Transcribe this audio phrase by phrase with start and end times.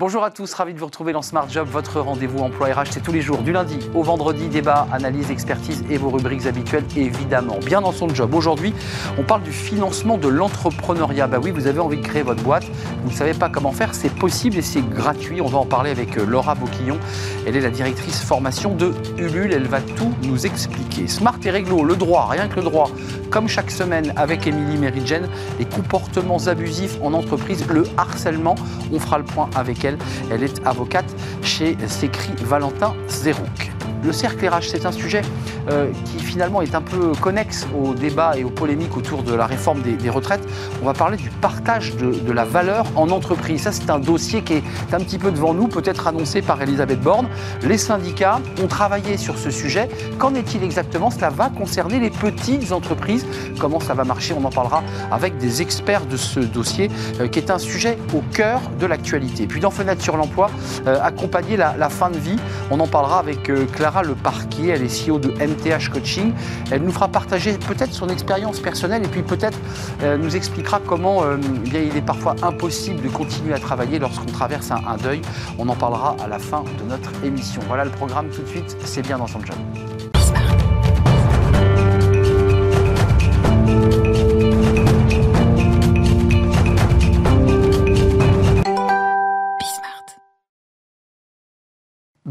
[0.00, 2.92] Bonjour à tous, ravi de vous retrouver dans Smart Job, votre rendez-vous emploi RH.
[2.92, 6.84] C'est tous les jours, du lundi au vendredi, débat, analyse, expertise et vos rubriques habituelles,
[6.94, 7.58] évidemment.
[7.66, 8.32] Bien dans son job.
[8.32, 8.72] Aujourd'hui,
[9.18, 11.26] on parle du financement de l'entrepreneuriat.
[11.26, 12.62] Bah oui, vous avez envie de créer votre boîte,
[13.02, 15.40] vous ne savez pas comment faire, c'est possible et c'est gratuit.
[15.40, 17.00] On va en parler avec euh, Laura Boquillon.
[17.44, 19.52] Elle est la directrice formation de Ulule.
[19.52, 21.08] Elle va tout nous expliquer.
[21.08, 22.88] Smart et réglo, le droit, rien que le droit.
[23.30, 25.28] Comme chaque semaine avec Émilie Mérigen,
[25.58, 28.54] les comportements abusifs en entreprise, le harcèlement.
[28.92, 29.98] On fera le point avec elle
[30.30, 31.06] elle est avocate
[31.42, 33.70] chez Sécrit Valentin Zérouc.
[34.04, 35.22] Le cercle RH, c'est un sujet
[35.70, 39.46] euh, qui finalement est un peu connexe au débat et aux polémiques autour de la
[39.46, 40.46] réforme des, retraites.
[40.82, 43.62] On va parler du partage de, la valeur en entreprise.
[43.62, 44.62] Ça, c'est un dossier qui est
[44.92, 47.28] un petit peu devant nous, peut-être annoncé par Elisabeth Borne.
[47.62, 49.88] Les syndicats ont travaillé sur ce sujet.
[50.18, 51.10] Qu'en est-il exactement?
[51.10, 53.26] Cela va concerner les petites entreprises.
[53.58, 54.34] Comment ça va marcher?
[54.38, 56.90] On en parlera avec des experts de ce dossier,
[57.20, 59.46] euh, qui est un sujet au cœur de l'actualité.
[59.46, 60.50] Puis dans Fenêtre sur l'emploi,
[60.86, 62.36] euh, accompagner la, fin de vie,
[62.70, 66.32] on en parlera avec Clara le Parquier, elle est CEO de MTH Coaching.
[66.70, 69.58] Elle nous fera partager peut-être son expérience personnelle et puis peut-être
[70.02, 74.70] euh, nous expliquera comment euh, il est parfois impossible de continuer à travailler lorsqu'on traverse
[74.70, 75.22] un, deuil.
[75.58, 77.62] On en parlera à la fin de notre émission.
[77.66, 79.56] Voilà le programme tout de suite, c'est bien dans son job.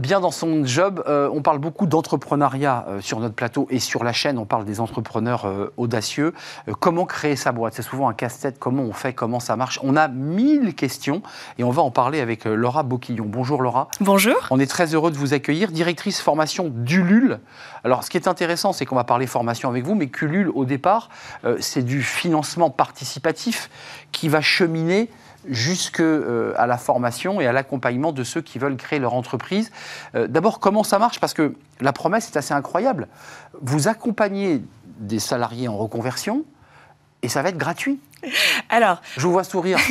[0.08, 1.04] Bien dans son job.
[1.10, 4.38] Euh, on parle beaucoup d'entrepreneuriat euh, sur notre plateau et sur la chaîne.
[4.38, 6.34] On parle des entrepreneurs euh, audacieux.
[6.80, 7.74] comment créer sa boîte?
[7.74, 8.58] C'est souvent un casse-tête.
[8.58, 9.12] Comment on fait?
[9.12, 9.82] Comment ça marche?
[9.84, 11.22] On a mille questions
[11.58, 13.26] et on va en parler avec Laura Boquillon.
[13.28, 13.90] Bonjour Laura.
[14.00, 14.38] Bonjour.
[14.50, 15.74] On est très heureux de vous accueillir.
[15.74, 17.42] Directrice formation d'Ulule.
[17.84, 20.64] Alors ce qui est intéressant, c'est qu'on va parler formation avec vous, mais qu'Ulule, au
[20.64, 21.10] départ,
[21.60, 23.70] c'est du financement participatif
[24.14, 25.10] qui va cheminer
[25.48, 29.72] jusque euh, à la formation et à l'accompagnement de ceux qui veulent créer leur entreprise.
[30.16, 31.20] Euh, d'abord, comment ça marche?
[31.20, 33.08] Parce que la promesse est assez incroyable.
[33.62, 34.64] Vous accompagnez
[35.00, 36.44] des salariés en reconversion
[37.22, 38.00] et ça va être gratuit.
[38.70, 39.80] Alors, je vous vois sourire.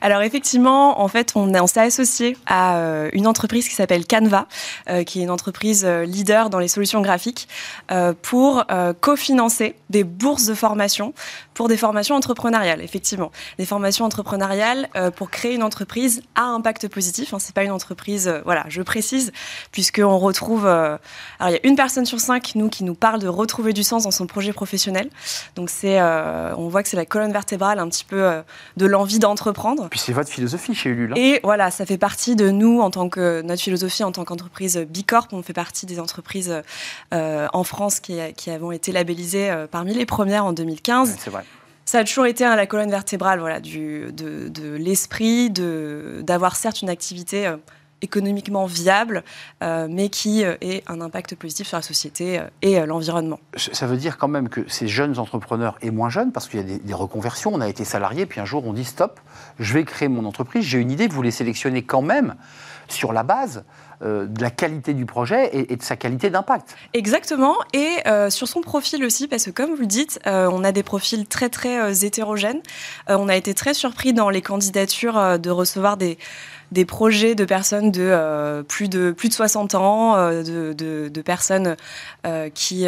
[0.00, 4.46] Alors effectivement, en fait, on, s'est associé à euh, une entreprise qui s'appelle Canva,
[4.88, 7.48] euh, qui est une entreprise euh, leader dans les solutions graphiques,
[8.22, 8.64] pour
[9.00, 11.14] cofinancer des bourses de formation
[11.54, 13.32] pour des formations entrepreneuriales, effectivement.
[13.58, 17.34] Des formations entrepreneuriales pour créer une entreprise à impact positif.
[17.34, 19.32] Hein, c'est pas une entreprise, voilà, je précise,
[19.72, 20.66] puisqu'on retrouve...
[20.66, 20.98] alors
[21.48, 24.04] il y a une personne sur cinq, nous, qui nous parle de retrouver du sens
[24.04, 25.10] dans son projet professionnel.
[25.56, 28.42] Donc c'est, on voit que c'est la colonne vertébrale un petit peu
[28.76, 29.87] de l'envie d'entreprendre.
[29.90, 31.12] Puis c'est votre philosophie chez Ulule.
[31.12, 31.16] Hein.
[31.16, 34.78] Et voilà, ça fait partie de nous en tant que notre philosophie en tant qu'entreprise
[34.78, 35.28] Bicorp.
[35.32, 36.62] On fait partie des entreprises
[37.14, 41.16] euh, en France qui, qui, avons été labellisées euh, parmi les premières en 2015.
[41.18, 41.44] c'est vrai
[41.88, 46.90] ça a toujours été la colonne vertébrale voilà, du, de, de l'esprit, d'avoir certes une
[46.90, 47.56] activité euh,
[48.02, 49.24] économiquement viable,
[49.62, 53.40] euh, mais qui euh, ait un impact positif sur la société euh, et l'environnement.
[53.56, 56.74] Ça veut dire quand même que ces jeunes entrepreneurs et moins jeunes, parce qu'il y
[56.74, 59.20] a des, reconversions, on a été salarié, puis un jour on dit stop,
[59.58, 62.34] je vais créer mon entreprise, j'ai une idée, vous les sélectionnez quand même
[62.88, 63.64] sur la base
[64.00, 66.76] de la qualité du projet et, de sa qualité d'impact.
[66.94, 67.96] Exactement, et
[68.30, 71.48] sur son profil aussi, parce que comme vous le dites, on a des profils très
[71.48, 72.62] très hétérogènes.
[73.08, 76.16] on a été très surpris dans les candidatures de recevoir des
[76.72, 81.22] des projets de personnes de euh, plus de plus de 60 ans, euh, de, de,
[81.22, 81.76] personnes
[82.26, 82.86] euh, qui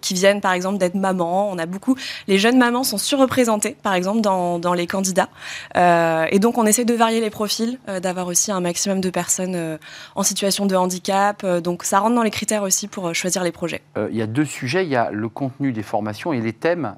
[0.00, 1.50] qui viennent par exemple d'être mamans.
[1.50, 5.28] On a beaucoup les jeunes mamans sont surreprésentées par exemple dans, dans les candidats
[5.74, 9.78] et donc on essaie de varier les profils, d'avoir aussi un maximum de personnes
[10.14, 11.44] en situation de handicap.
[11.46, 13.82] donc ça rentre dans les critères aussi pour choisir les projets.
[14.10, 16.94] Il y a deux sujets, il y a le contenu des formations et les thèmes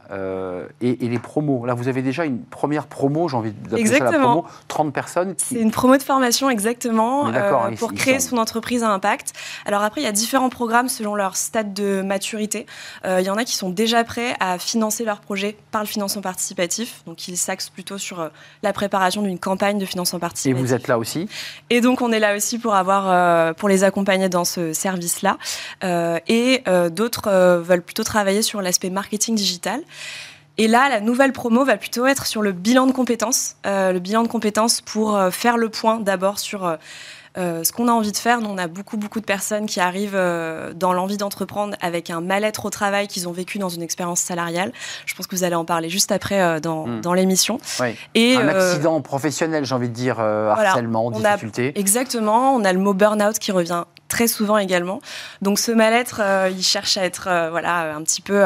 [0.81, 1.65] et, les promos.
[1.67, 5.35] Là vous avez déjà une première promo, j'ai envie d'appeler ça la promo, 30 personnes.
[5.35, 5.55] Qui...
[5.55, 9.33] C'est une promo de formation exactement euh, pour créer son entreprise à impact.
[9.67, 12.67] Alors après, il y a différents programmes selon leur stade de maturité.
[13.05, 15.87] Euh, il y en a qui sont déjà prêts à financer leur projet par le
[15.87, 17.03] financement participatif.
[17.07, 18.29] Donc ils s'axent plutôt sur euh,
[18.63, 20.59] la préparation d'une campagne de financement participatif.
[20.59, 21.29] Et vous êtes là aussi?
[21.71, 25.39] Et donc on est là aussi pour avoir, pour les accompagner dans ce service-là.
[26.27, 29.81] et d'autres veulent plutôt travailler sur l'aspect marketing digital.
[30.59, 33.57] Et là, la nouvelle promo va plutôt être sur le bilan de compétences.
[33.67, 37.89] Euh, le bilan de compétences pour euh, faire le point d'abord sur euh, ce qu'on
[37.89, 38.41] a envie de faire.
[38.41, 40.21] Nous, on a beaucoup, beaucoup de personnes qui arrivent
[40.75, 44.73] dans l'envie d'entreprendre avec un mal-être au travail qu'ils ont vécu dans une expérience salariale.
[45.07, 47.01] Je pense que vous allez en parler juste après dans, hmm.
[47.01, 47.59] dans l'émission.
[48.15, 51.73] Et, un accident professionnel, j'ai envie de dire, harcèlement, difficulté.
[51.79, 52.55] exactement.
[52.55, 55.01] On a le mot burn-out qui revient très souvent également.
[55.41, 56.21] Donc ce mal-être,
[56.51, 58.43] il cherche à être voilà un petit peu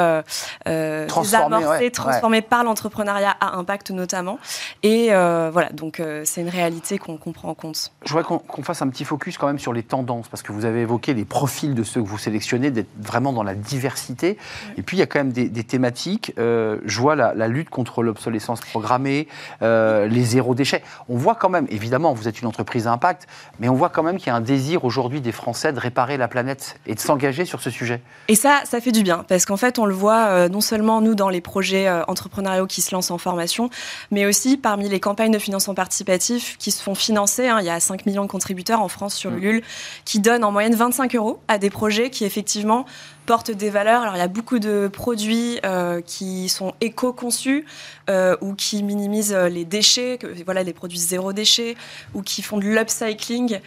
[1.08, 4.38] transformé, transformé par l'entrepreneuriat à impact notamment.
[4.82, 7.90] Et voilà, donc c'est une réalité qu'on prend en compte.
[8.04, 10.64] Je voudrais qu'on fasse un petit focus quand même sur les tendances, parce que vous
[10.64, 14.38] avez évoqué les profils de ceux que vous sélectionnez, d'être vraiment dans la diversité.
[14.76, 16.32] Et puis il y a quand même des, thématiques.
[16.36, 19.28] je vois la, la lutte contre l'obsolescence programmée,
[19.62, 20.82] euh, les zéro déchets.
[21.08, 23.26] On voit quand même, évidemment, vous êtes une entreprise à impact,
[23.58, 26.16] mais on voit quand même qu'il y a un désir aujourd'hui des Français de réparer
[26.16, 28.00] la planète et de s'engager sur ce sujet.
[28.28, 31.00] Et ça, ça fait du bien, parce qu'en fait, on le voit euh, non seulement
[31.00, 33.70] nous dans les projets euh, entrepreneuriaux qui se lancent en formation,
[34.10, 37.48] mais aussi parmi les campagnes de financement participatif qui se font financer.
[37.48, 39.38] Hein, il y a 5 millions de contributeurs en France sur mmh.
[39.38, 39.62] Ulule
[40.04, 42.84] qui donnent en moyenne 25 euros à des projets qui effectivement
[43.24, 44.02] portent des valeurs.
[44.02, 47.64] Alors il y a beaucoup de produits euh, qui sont éco-conçus
[48.10, 51.76] euh, ou qui minimisent euh, les déchets, que, voilà les produits zéro déchet
[52.14, 53.60] ou qui font de l'upcycling.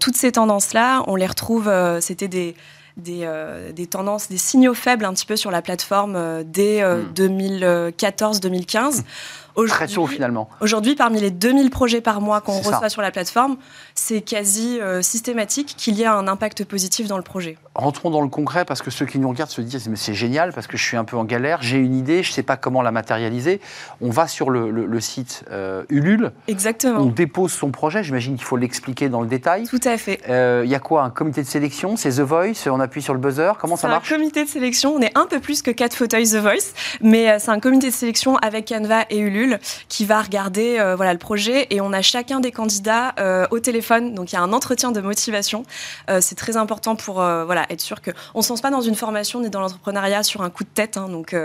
[0.00, 1.70] toutes ces tendances-là, on les retrouve.
[2.00, 2.54] C'était des
[2.98, 3.26] des,
[3.74, 9.02] des, tendances, des signaux faibles un petit peu sur la plateforme dès 2014-2015.
[9.66, 10.48] Très tôt finalement.
[10.60, 13.56] Aujourd'hui, parmi les 2000 projets par mois qu'on reçoit sur la plateforme,
[13.94, 17.58] c'est quasi euh, systématique qu'il y ait un impact positif dans le projet.
[17.74, 20.52] Rentrons dans le concret parce que ceux qui nous regardent se disent mais c'est génial
[20.52, 22.56] parce que je suis un peu en galère, j'ai une idée, je ne sais pas
[22.56, 23.60] comment la matérialiser.
[24.00, 26.32] On va sur le, site euh, Ulule.
[26.48, 27.00] Exactement.
[27.00, 28.02] On dépose son projet.
[28.02, 29.64] J'imagine qu'il faut l'expliquer dans le détail.
[29.66, 30.20] Tout à fait.
[30.28, 31.96] Euh, il y a quoi Un comité de sélection?
[31.96, 34.48] C'est The Voice On appuie sur le buzzer Comment ça marche C'est un comité de
[34.48, 34.94] sélection.
[34.94, 37.94] On est un peu plus que quatre fauteuils The Voice, mais c'est un comité de
[37.94, 39.41] sélection avec Canva et Ulule
[39.88, 43.58] qui va regarder euh, voilà le projet et on a chacun des candidats euh, au
[43.60, 44.14] téléphone.
[44.14, 45.64] Donc il y a un entretien de motivation.
[46.10, 48.94] Euh, c'est très important pour voilà être sûr que on se lance pas dans une
[48.94, 50.96] formation ni dans l'entrepreneuriat sur un coup de tête.
[50.96, 51.08] Hein.
[51.08, 51.36] donc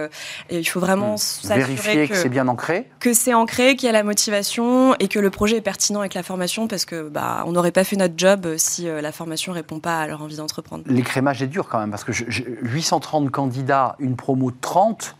[0.49, 1.53] il faut vraiment mmh.
[1.53, 5.19] vérifier que, c'est bien ancré, que c'est ancré, qu'il y a la motivation et que
[5.19, 8.15] le projet est pertinent avec la formation parce que bah on n'aurait pas fait notre
[8.17, 10.83] job si la formation répond pas à leur envie d'entreprendre.
[10.87, 15.15] L'écrémage est dur quand même parce que 830 candidats, une promo de 30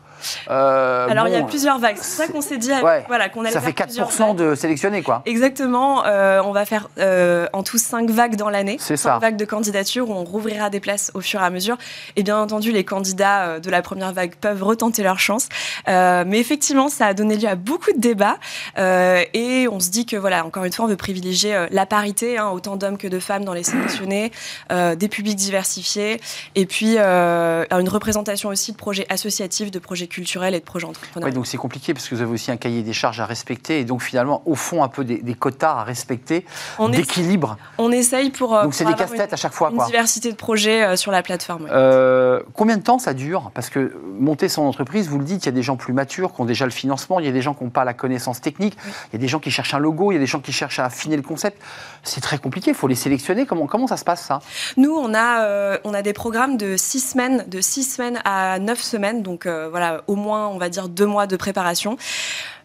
[0.50, 1.98] euh, Alors il y a plusieurs vagues.
[1.98, 2.72] C'est ça qu'on s'est dit.
[3.08, 5.22] Voilà, qu'on Ça fait 4% de sélectionnés, quoi.
[5.26, 6.06] Exactement.
[6.06, 8.78] Euh, on va faire euh, en tout 5 vagues dans l'année.
[8.80, 9.14] C'est ça.
[9.16, 11.78] 5 vagues de candidatures où on rouvrira des places au fur et à mesure.
[12.16, 15.48] Et bien entendu, les candidats de la première vague peuvent retenter leur chance.
[15.88, 18.38] mais effectivement, ça a donné lieu à beaucoup de débats.
[18.78, 22.50] et on se dit que, voilà, encore une fois, on veut privilégier la parité, hein,
[22.50, 24.32] autant d'hommes que de femmes dans les sélectionnés,
[24.70, 26.20] des publics diversifiés,
[26.56, 31.32] et puis une représentation aussi de projets associatifs, de projets culturel et de projets entrepreneuriaux.
[31.32, 33.80] Oui, donc c'est compliqué parce que vous avez aussi un cahier des charges à respecter
[33.80, 36.46] et donc finalement, au fond, un peu des, quotas à respecter,
[36.90, 37.58] d'équilibre.
[37.78, 38.56] On essaye pour.
[38.56, 39.72] Euh, donc c'est des casse-têtes à chaque fois.
[39.72, 41.68] Une diversité de projets euh, sur la plateforme.
[41.72, 43.52] Euh, combien de temps ça dure?
[43.54, 46.34] Parce que monter son entreprise, vous le dites, il y a des gens plus matures
[46.34, 48.42] qui ont déjà le financement, il y a des gens qui n'ont pas la connaissance
[48.42, 48.78] technique,
[49.12, 50.52] il y a des gens qui cherchent un logo, il y a des gens qui
[50.52, 51.62] cherchent à affiner le concept.
[52.04, 53.46] C'est très compliqué, il faut les sélectionner.
[53.46, 54.40] Comment, comment ça se passe ça?
[54.78, 58.82] Nous, on a, on a des programmes de six semaines, de six semaines à neuf
[58.82, 59.22] semaines.
[59.22, 61.98] Donc voilà, au moins, on va dire, deux mois de préparation.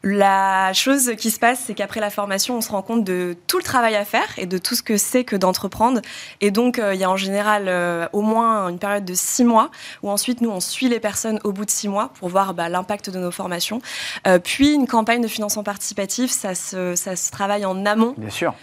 [0.05, 3.59] La chose qui se passe, c'est qu'après la formation, on se rend compte de tout
[3.59, 6.01] le travail à faire et de tout ce que c'est que d'entreprendre.
[6.41, 9.45] Et donc, euh, il y a en général euh, au moins une période de six
[9.45, 9.71] mois
[10.03, 12.69] où ensuite, nous, on suit les personnes au bout de six mois pour voir bah,
[12.69, 13.81] l'impact de nos formations.
[14.27, 18.15] Euh, puis, une campagne de financement participatif, ça se, ça se travaille en amont.
[18.19, 18.55] Bien sûr.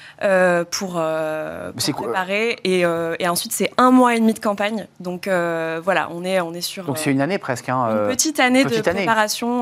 [0.72, 2.60] pour, pour préparer.
[2.66, 4.88] Et, et, ensuite, c'est un mois et demi de campagne.
[5.00, 6.84] Donc, voilà, on est, on est sur.
[6.84, 7.70] Donc, c'est une année presque.
[7.70, 9.62] Hein, une petite année de préparation.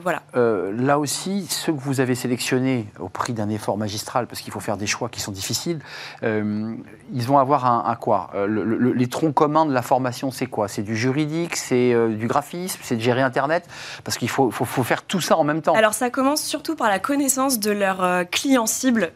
[0.00, 0.22] voilà.
[0.34, 4.50] là aussi, aussi, ceux que vous avez sélectionnés au prix d'un effort magistral, parce qu'il
[4.50, 5.78] faut faire des choix qui sont difficiles,
[6.22, 6.74] euh,
[7.12, 8.30] ils vont avoir un, quoi?
[8.34, 10.68] Euh, Les troncs communs de la formation, c'est quoi?
[10.68, 13.68] C'est du juridique, c'est euh, du graphisme, c'est de gérer Internet?
[14.04, 15.74] Parce qu'il faut, faut, faire tout ça en même temps.
[15.74, 19.12] Alors ça commence surtout par la connaissance de leurs clients cibles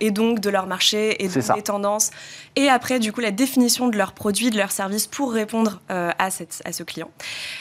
[0.00, 2.10] et donc de leur marché et des tendances.
[2.56, 6.30] Et après, du coup, la définition de leurs produits, de leurs services pour répondre à,
[6.30, 7.10] cette, à ce client.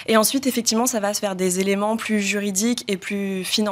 [0.08, 3.67] Et ensuite, effectivement, ça va se faire des éléments plus juridiques et plus financiers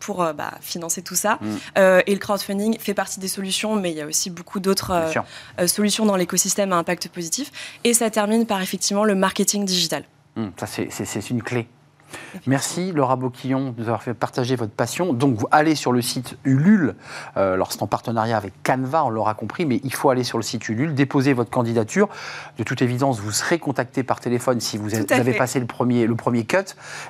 [0.00, 1.38] pour euh, bah, financer tout ça.
[1.40, 1.46] Mm.
[1.78, 4.92] Euh, et le crowdfunding fait partie des solutions, mais il y a aussi beaucoup d'autres
[5.58, 7.50] euh, solutions dans l'écosystème à impact positif.
[7.84, 10.04] Et ça termine par effectivement le marketing digital.
[10.36, 10.48] Mm.
[10.56, 11.68] ça, c'est une clé.
[12.46, 15.12] Merci Laura Boquillon de nous avoir fait partager votre passion.
[15.12, 16.94] Donc vous allez sur le site Ulule,
[17.36, 20.38] euh, alors c'est en partenariat avec Canva, on l'aura compris, mais il faut aller sur
[20.38, 22.08] le site Ulule, déposer votre candidature.
[22.58, 26.14] De toute évidence, vous serez contacté par téléphone si vous, avez passé le premier, le
[26.14, 26.58] premier cut.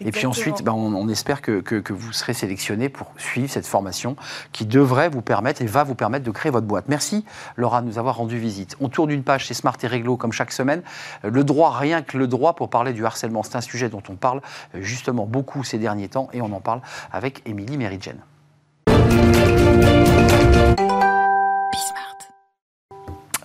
[0.01, 4.17] Et puis ensuite, ben, on, espère que, que, vous serez sélectionné pour suivre cette formation
[4.53, 6.85] qui devrait vous permettre et va vous permettre de créer votre boîte.
[6.89, 7.25] Merci
[7.57, 8.77] Laura de nous avoir rendu visite.
[8.81, 10.83] On tourne une page chez Smart et Réglo comme chaque semaine.
[11.25, 13.43] Le droit, rien que le droit pour parler du harcèlement.
[13.43, 14.41] C'est un sujet dont on parle
[14.75, 16.81] euh, justement beaucoup ces derniers temps et on en parle
[17.13, 18.17] avec Émilie Meridjen.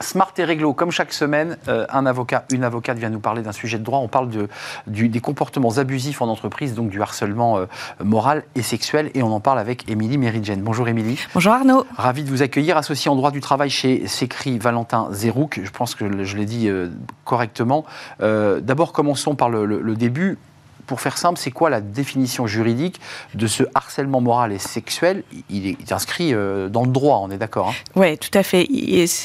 [0.04, 3.52] Smart et réglo, comme chaque semaine, euh, un avocat, une avocate vient nous parler d'un
[3.52, 4.00] sujet de droit.
[4.00, 4.48] On parle de,
[4.86, 7.66] des comportements abusifs en entreprise, donc du harcèlement euh,
[8.04, 10.62] moral et sexuel, et on en parle avec Émilie Méridjen.
[10.62, 11.20] Bonjour Émilie.
[11.34, 11.86] Bonjour Arnaud.
[11.96, 15.62] Ravi de vous accueillir, associé en droit du travail chez Sécri Valentin Zérouk.
[15.64, 16.90] Je pense que je l'ai dit euh,
[17.24, 17.86] correctement.
[18.20, 20.38] D'abord, commençons par le début
[20.86, 23.00] pour faire simple, c'est quoi la définition juridique
[23.34, 25.24] de ce harcèlement moral et sexuel?
[25.50, 27.74] Il est, inscrit euh, dans le droit, on est d'accord hein?
[27.96, 28.68] Oui, tout à fait.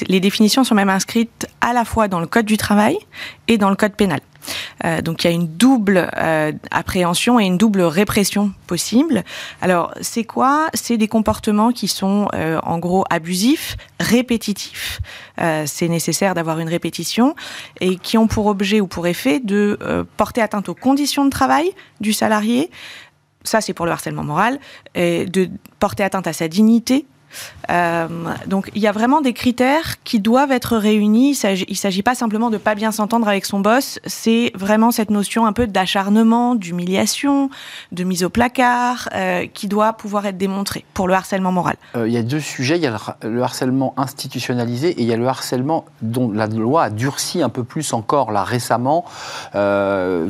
[0.07, 2.97] Les définitions sont même inscrites à la fois dans le Code du travail
[3.47, 4.19] et dans le Code pénal.
[4.85, 9.23] Euh, donc il y a une double euh, appréhension et une double répression possible.
[9.61, 10.69] Alors c'est quoi?
[10.73, 14.99] C'est des comportements qui sont euh, en gros abusifs, répétitifs.
[15.65, 17.35] c'est nécessaire d'avoir une répétition
[17.79, 19.77] et qui ont pour objet ou pour effet de
[20.17, 22.69] porter atteinte aux conditions de travail du salarié.
[23.43, 24.59] Ça, c'est pour le harcèlement moral,
[24.95, 27.05] et de porter atteinte à sa dignité,
[27.69, 28.07] euh,
[28.47, 31.37] donc il y a vraiment des critères qui doivent être réunis.
[31.43, 35.09] Il ne s'agit pas simplement de pas bien s'entendre avec son boss, c'est vraiment cette
[35.09, 37.49] notion un peu d'acharnement, d'humiliation,
[37.91, 41.75] de mise au placard euh, qui doit pouvoir être démontrée pour le harcèlement moral.
[41.95, 45.13] Euh, il y a deux sujets, il y a le harcèlement institutionnalisé et il y
[45.13, 49.05] a le harcèlement dont la loi a durci un peu plus encore là récemment.
[49.53, 49.57] vous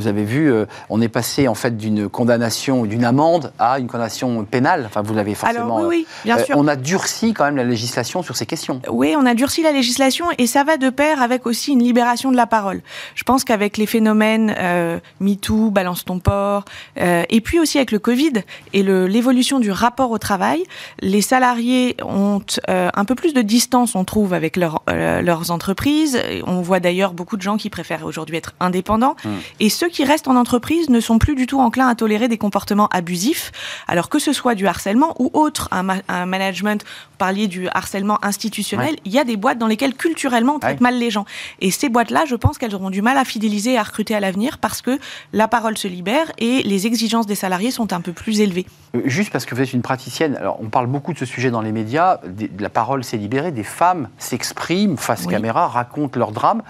[0.07, 0.51] avez vu,
[0.89, 4.83] on est passé en fait d'une condamnation, d'une amende à une condamnation pénale.
[4.85, 5.77] Enfin, vous l'avez forcément.
[5.77, 6.55] Alors, oui, oui, bien sûr.
[6.57, 8.81] On a durci quand même la législation sur ces questions.
[8.89, 12.31] Oui, on a durci la législation et ça va de pair avec aussi une libération
[12.31, 12.81] de la parole.
[13.13, 16.65] Je pense qu'avec les phénomènes euh, MeToo, Balance ton port,
[16.97, 18.33] euh, et puis aussi avec le Covid
[18.73, 20.63] et l'évolution du rapport au travail,
[20.99, 26.19] les salariés ont euh, un peu plus de distance, on trouve, avec leur, leurs entreprises.
[26.47, 29.15] On voit d'ailleurs beaucoup de gens qui préfèrent aujourd'hui être indépendants.
[29.23, 29.29] Mmh.
[29.59, 32.39] Et ceux qui restent en entreprise ne sont plus du tout enclins à tolérer des
[32.39, 33.51] comportements abusifs,
[33.87, 38.23] alors que ce soit du harcèlement ou autre, un, un management vous parliez du harcèlement
[38.23, 41.25] institutionnel, il y a des boîtes dans lesquelles culturellement on traite mal les gens.
[41.59, 44.19] Et ces boîtes-là, je pense qu'elles auront du mal à fidéliser et à recruter à
[44.19, 44.99] l'avenir parce que
[45.33, 48.65] la parole se libère et les exigences des salariés sont un peu plus élevées.
[48.95, 51.51] Euh, juste parce que vous êtes une praticienne, alors on parle beaucoup de ce sujet
[51.51, 52.19] dans les médias,
[52.59, 56.63] la parole s'est libérée, des femmes s'expriment face caméra, racontent leur drame.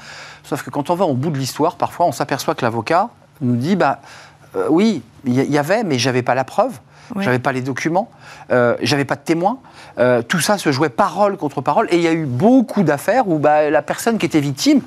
[0.44, 3.10] Sauf que quand on va au bout de l'histoire, parfois on s'aperçoit que l'avocat
[3.42, 4.02] nous dit bah
[4.56, 6.80] euh, oui, il y, avait, mais j'avais pas la preuve.
[7.18, 8.10] J'avais pas les documents,
[8.52, 9.60] euh, j'avais pas de témoins.
[9.98, 11.88] Euh, tout ça se jouait parole contre parole.
[11.92, 14.82] Et il y a eu beaucoup d'affaires où bah, la personne qui était victime,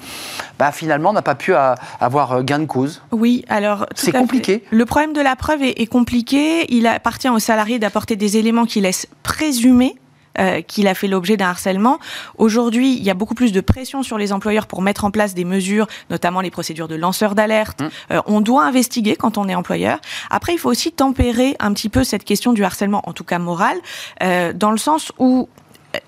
[0.58, 3.02] bah, finalement, n'a pas pu avoir euh, gain de cause.
[3.10, 3.86] Oui, alors.
[3.94, 4.64] C'est compliqué.
[4.70, 6.72] Le problème de la preuve est, est compliqué.
[6.72, 9.96] Il appartient au salarié d'apporter des éléments qui laissent présumer
[10.38, 11.98] euh, qu'il a fait l'objet d'un harcèlement.
[12.38, 15.34] Aujourd'hui, il y a beaucoup plus de pression sur les employeurs pour mettre en place
[15.34, 17.80] des mesures, notamment les procédures de lanceur d'alerte.
[17.80, 17.88] Mmh.
[18.12, 19.98] Euh, on doit investiguer quand on est employeur.
[20.30, 23.38] Après, il faut aussi tempérer un petit peu cette question du harcèlement, en tout cas
[23.38, 23.76] moral,
[24.22, 25.48] euh, dans le sens où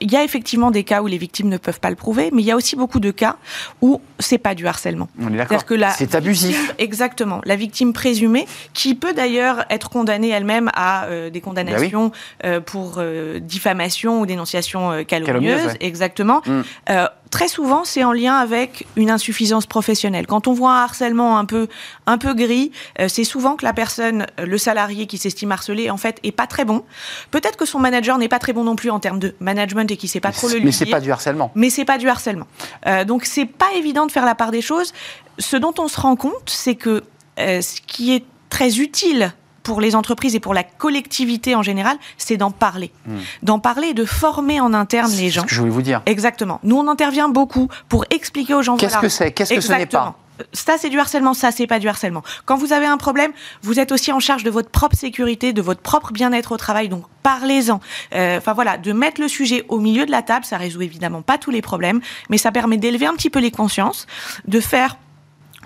[0.01, 2.43] il y a effectivement des cas où les victimes ne peuvent pas le prouver, mais
[2.43, 3.37] il y a aussi beaucoup de cas
[3.81, 5.09] où c'est pas du harcèlement.
[5.97, 6.75] C'est abusif.
[6.79, 7.41] exactement.
[7.45, 12.15] La victime présumée, qui peut d'ailleurs être condamnée elle-même à euh, des condamnations bah
[12.45, 16.43] euh, pour euh, diffamation ou dénonciation calomnieuse, exactement.
[16.47, 16.63] Mm
[17.35, 20.25] très souvent, c'est en lien avec une insuffisance professionnelle.
[20.25, 21.67] Quand on voit un harcèlement un peu,
[22.07, 25.91] un peu gris, euh, c'est souvent que la personne, euh, le salarié qui s'estime harcelé,
[25.91, 26.85] en fait, est pas très bon.
[27.33, 29.97] Peut-être que son manager n'est pas très bon non plus en termes de management et
[29.97, 31.51] qui sait pas trop le lui Mais c'est pas du harcèlement.
[31.57, 32.47] Mais c'est pas du harcèlement.
[32.87, 34.93] Euh, donc c'est pas évident de faire la part des choses.
[35.41, 37.03] Ce dont on se rend compte, c'est que
[37.41, 41.97] euh, ce qui est très utile pour les entreprises et pour la collectivité en général,
[42.17, 42.93] c'est d'en parler.
[43.07, 43.17] Hmm.
[43.43, 45.41] D'en parler et de former en interne les gens.
[45.41, 46.03] C'est ce que je voulais vous dire.
[46.07, 46.61] Exactement.
[46.63, 48.77] Nous, on intervient beaucoup pour expliquer aux gens.
[48.77, 49.33] Qu'est-ce que c'est?
[49.33, 50.17] Qu'est-ce que ce n'est pas?
[50.53, 52.23] Ça, c'est du harcèlement, ça, c'est pas du harcèlement.
[52.45, 53.31] Quand vous avez un problème,
[53.63, 56.89] vous êtes aussi en charge de votre propre sécurité, de votre propre bien-être au travail,
[56.89, 57.81] donc parlez-en.
[58.15, 61.23] Euh, enfin voilà, de mettre le sujet au milieu de la table, ça résout évidemment
[61.23, 64.09] pas tous les problèmes, mais ça permet d'élever un petit peu les consciences,
[64.49, 64.97] de faire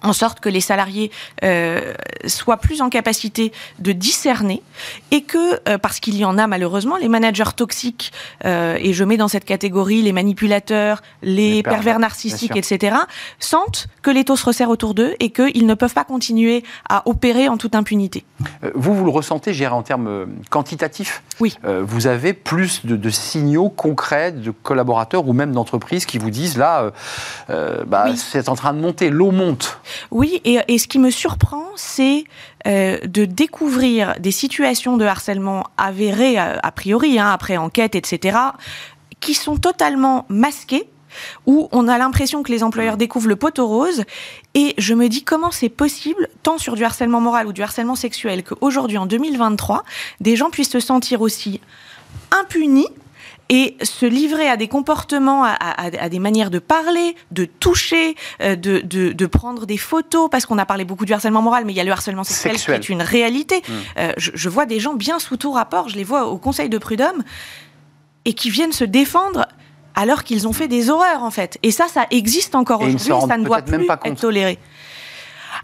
[0.02, 1.10] en sorte que les salariés
[1.44, 1.94] euh,
[2.26, 4.62] soient plus en capacité de discerner
[5.10, 8.12] et que, euh, parce qu'il y en a malheureusement, les managers toxiques,
[8.44, 12.96] euh, et je mets dans cette catégorie les manipulateurs, les, pervers, narcissiques, etc.,
[13.38, 17.02] sentent que les taux se resserrent autour d'eux et qu'ils ne peuvent pas continuer à
[17.06, 18.24] opérer en toute impunité.
[18.74, 21.22] vous, vous le ressentez, j'irai en termes quantitatifs?
[21.40, 21.56] Oui.
[21.62, 26.92] vous avez plus de, signaux concrets de collaborateurs ou même d'entreprises qui vous disent là,
[27.48, 29.80] bah, c'est en train de monter, l'eau monte.
[30.10, 32.24] Oui, et, ce qui me surprend, c'est
[32.66, 38.38] euh, de découvrir des situations de harcèlement avérées a, priori, hein, après enquête, etc.,
[39.20, 40.88] qui sont totalement masquées
[41.46, 44.04] où on a l'impression que les employeurs découvrent le poteau rose.
[44.54, 47.96] Et je me dis comment c'est possible, tant sur du harcèlement moral ou du harcèlement
[47.96, 49.84] sexuel, qu'aujourd'hui, en 2023,
[50.20, 51.60] des gens puissent se sentir aussi
[52.30, 52.88] impunis
[53.48, 58.80] et se livrer à des comportements, à, des manières de parler, de toucher, euh, de,
[58.80, 61.80] de, prendre des photos, parce qu'on a parlé beaucoup du harcèlement moral, mais il y
[61.80, 63.62] a le harcèlement sexuel, qui est une réalité.
[63.66, 63.72] Mmh.
[63.98, 66.78] Euh, je, vois des gens bien sous tout rapport, je les vois au Conseil de
[66.78, 67.22] prud'homme,
[68.24, 69.46] et qui viennent se défendre
[69.94, 71.58] alors qu'ils ont fait des horreurs, en fait.
[71.62, 74.58] Et ça, ça existe encore aujourd'hui, ça ne doit plus être toléré.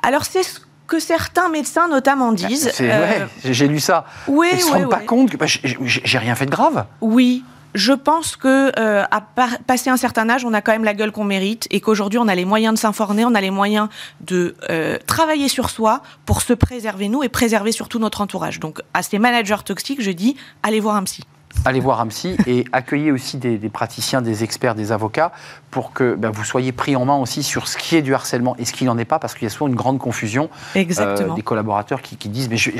[0.02, 2.72] Alors c'est ce que certains médecins notamment bah, disent.
[2.80, 4.06] Euh, j'ai lu ça.
[4.26, 6.86] Oui, Ils ne se rendent pas compte que bah, j'ai rien fait de grave.
[7.00, 9.20] Oui, je pense que euh, à
[9.66, 12.28] passer un certain âge, on a quand même la gueule qu'on mérite et qu'aujourd'hui on
[12.28, 13.88] a les moyens de s'informer, on a les moyens
[14.20, 18.60] de euh, travailler sur soi pour se préserver nous et préserver surtout notre entourage.
[18.60, 21.24] Donc à ces managers toxiques, je dis allez voir un psy
[21.64, 25.32] allez voir psy et accueillez aussi des, praticiens, des experts, des avocats
[25.70, 28.56] pour que ben, vous soyez pris en main aussi sur ce qui est du harcèlement
[28.58, 30.50] et ce qui n'en est pas, parce qu'il y a souvent une grande confusion.
[30.76, 32.70] Euh, des collaborateurs qui, disent mais je,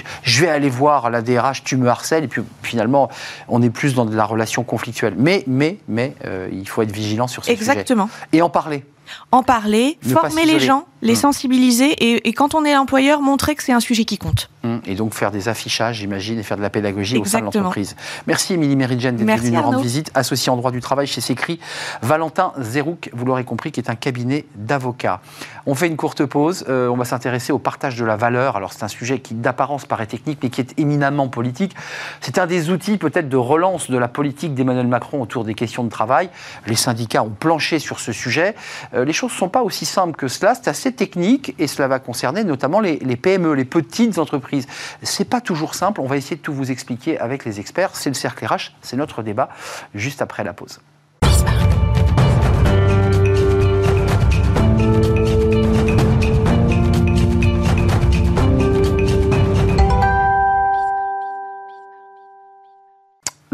[0.40, 3.08] vais aller voir la DRH, tu me harcèles, et puis finalement
[3.48, 5.14] on est plus dans de la relation conflictuelle.
[5.16, 8.08] Mais, mais, mais euh, il faut être vigilant sur ce Exactement.
[8.32, 8.84] Et en parler
[9.30, 11.16] en parler, former les gens, les mmh.
[11.16, 14.48] sensibiliser et, quand on est employeur, montrer que c'est un sujet qui compte.
[14.62, 14.78] Mmh.
[14.86, 17.94] Et donc faire des affichages, j'imagine, et faire de la pédagogie au sein de l'entreprise.
[18.26, 21.60] Merci Émilie Méridjen d'être venue nous rendre visite, associée en droit du travail chez Sécri.
[22.00, 25.20] Valentin Zerouk, vous l'aurez compris, qui est un cabinet d'avocats.
[25.66, 28.56] On fait une courte pause, euh, on va s'intéresser au partage de la valeur.
[28.56, 31.74] Alors c'est un sujet qui d'apparence paraît technique, mais qui est éminemment politique.
[32.22, 35.84] C'est un des outils peut-être de relance de la politique d'Emmanuel Macron autour des questions
[35.84, 36.30] de travail.
[36.66, 38.54] Les syndicats ont planché sur ce sujet.
[38.94, 40.54] Euh, les choses ne sont pas aussi simples que cela.
[40.54, 44.66] C'est assez technique et cela va concerner notamment les, PME, les petites entreprises.
[45.02, 46.00] C'est pas toujours simple.
[46.00, 47.90] On va essayer de tout vous expliquer avec les experts.
[47.94, 49.48] C'est le cercle RH, c'est notre débat
[49.94, 50.80] juste après la pause.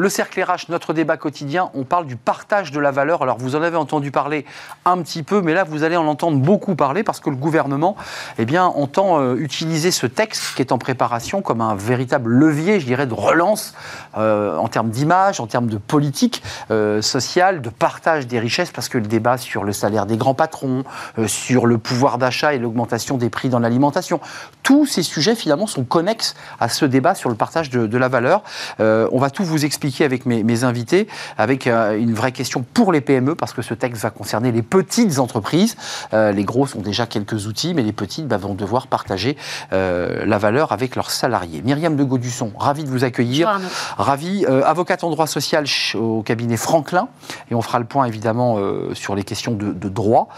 [0.01, 3.21] Le cercle RH, notre débat quotidien, on parle du partage de la valeur.
[3.21, 4.47] Alors vous en avez entendu parler
[4.87, 7.97] un petit peu, mais là vous allez en entendre beaucoup parler parce que le gouvernement
[8.39, 12.81] eh bien, entend euh, utiliser ce texte qui est en préparation comme un véritable levier,
[12.81, 13.75] je dirais, de relance
[14.17, 18.89] euh, en termes d'image, en termes de politique euh, sociale, de partage des richesses, parce
[18.89, 20.85] que le débat sur le salaire des grands patrons,
[21.27, 24.19] sur le pouvoir d'achat et l'augmentation des prix dans l'alimentation,
[24.63, 28.09] tous ces sujets finalement sont connexes à ce débat sur le partage de, de la
[28.09, 28.43] valeur.
[28.79, 33.01] on va tout vous expliquer avec mes, invités, avec euh, une vraie question pour les
[33.01, 35.77] PME, parce que ce texte va concerner les petites entreprises.
[36.15, 39.37] Euh, les grosses ont déjà quelques outils, mais les petites bah, vont devoir partager
[39.73, 41.63] euh, la valeur avec leurs salariés.
[41.63, 43.61] Myriam de Gaudusson, ravi de vous accueillir.
[43.99, 47.09] Ravi, avocate en droit social au cabinet Franklin,
[47.51, 48.59] et on fera le point évidemment
[48.95, 50.29] sur les questions de, droit.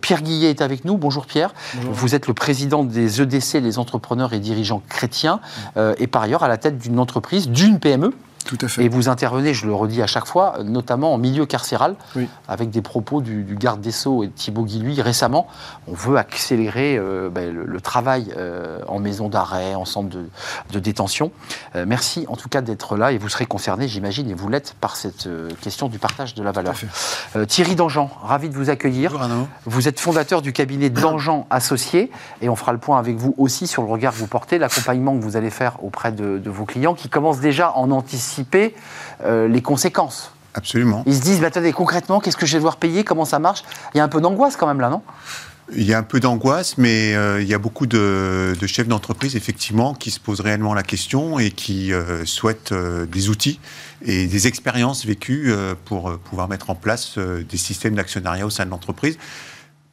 [0.00, 0.96] Pierre Guillet est avec nous.
[0.96, 1.52] Bonjour Pierre.
[1.90, 5.40] Vous êtes le président des EDC, les entrepreneurs et dirigeants chrétiens,
[5.98, 8.12] et par ailleurs à la tête d'une entreprise, d'une PME,
[8.78, 11.96] et vous intervenez, je le redis à chaque fois, notamment en milieu carcéral,
[12.48, 15.46] avec des propos du, garde des Sceaux et de Thibault Guilluy récemment.
[15.88, 20.16] On veut accélérer euh, ben, le, travail euh, en maison d'arrêt, en centre
[20.70, 21.32] de, détention.
[21.74, 24.74] Euh, merci en tout cas d'être là et vous serez concerné, j'imagine, et vous l'êtes
[24.80, 25.28] par cette
[25.60, 26.74] question du partage de la valeur.
[27.48, 29.12] Thierry Dangean, ravi de vous accueillir.
[29.12, 32.10] Bonjour Vous êtes fondateur du cabinet Dangean Associés
[32.42, 35.16] et on fera le point avec vous aussi sur le regard que vous portez, l'accompagnement
[35.16, 38.35] que vous allez faire auprès de, de vos clients qui commencent déjà en anticipant
[39.24, 40.32] euh, les conséquences.
[40.54, 41.02] Absolument.
[41.06, 43.04] Ils se disent, mais attendez, concrètement, qu'est-ce que je vais devoir payer?
[43.04, 43.62] Comment ça marche?
[43.94, 45.02] Il y a un peu d'angoisse quand même là, non?
[45.74, 49.34] Il y a un peu d'angoisse, mais euh, il y a beaucoup de, chefs d'entreprise,
[49.34, 53.58] effectivement, qui se posent réellement la question et qui euh, souhaitent des outils
[54.02, 55.52] et des expériences vécues
[55.84, 59.18] pour pouvoir mettre en place des systèmes d'actionnariat au sein de l'entreprise.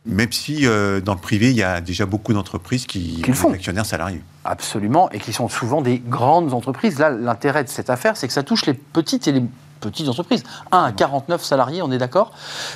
[0.06, 3.86] Même si dans le privé, il y a déjà beaucoup d'entreprises qui, qui font actionnaires
[3.86, 4.22] salariés.
[4.44, 7.00] Absolument, et qui sont souvent des grandes entreprises.
[7.00, 9.44] Là, l'intérêt de cette affaire, c'est que ça touche les petites et les
[9.90, 10.44] petites entreprises.
[10.72, 12.32] 1 à 49 salariés, on est d'accord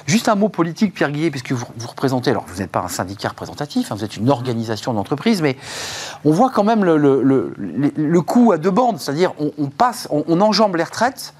[0.05, 2.87] Juste un mot politique, Pierre Guillet, puisque vous, vous représentez, alors vous n'êtes pas un
[2.87, 5.57] syndicat représentatif, hein, vous êtes une organisation d'entreprise, mais
[6.25, 10.41] on voit quand même le, le, le, coup à deux bandes, c'est-à-dire on, passe, on,
[10.41, 11.33] enjambe les retraites,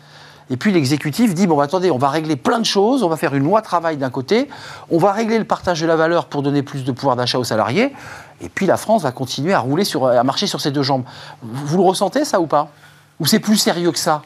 [0.50, 3.36] et puis l'exécutif dit, bon, attendez, on va régler plein de choses, on va faire
[3.36, 4.48] une loi travail d'un côté,
[4.90, 7.44] on va régler le partage de la valeur pour donner plus de pouvoir d'achat aux
[7.44, 7.94] salariés,
[8.42, 11.04] et puis la France va continuer à rouler sur, à marcher sur ses deux jambes.
[11.42, 12.72] Vous le ressentez ça ou pas?
[13.20, 14.22] Ou c'est plus sérieux que ça?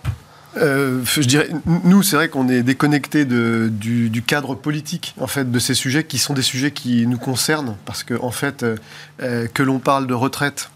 [0.58, 5.60] Euh, je dirais, nous, c'est vrai qu'on est déconnecté du, cadre politique, en fait, de
[5.60, 8.76] ces sujets qui sont des sujets qui nous concernent, parce que, en fait, euh,
[9.22, 10.70] euh, que l'on parle de retraite,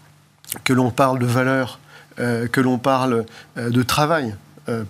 [0.64, 1.78] que l'on parle de valeur,
[2.16, 3.26] que l'on parle
[3.58, 4.34] de travail,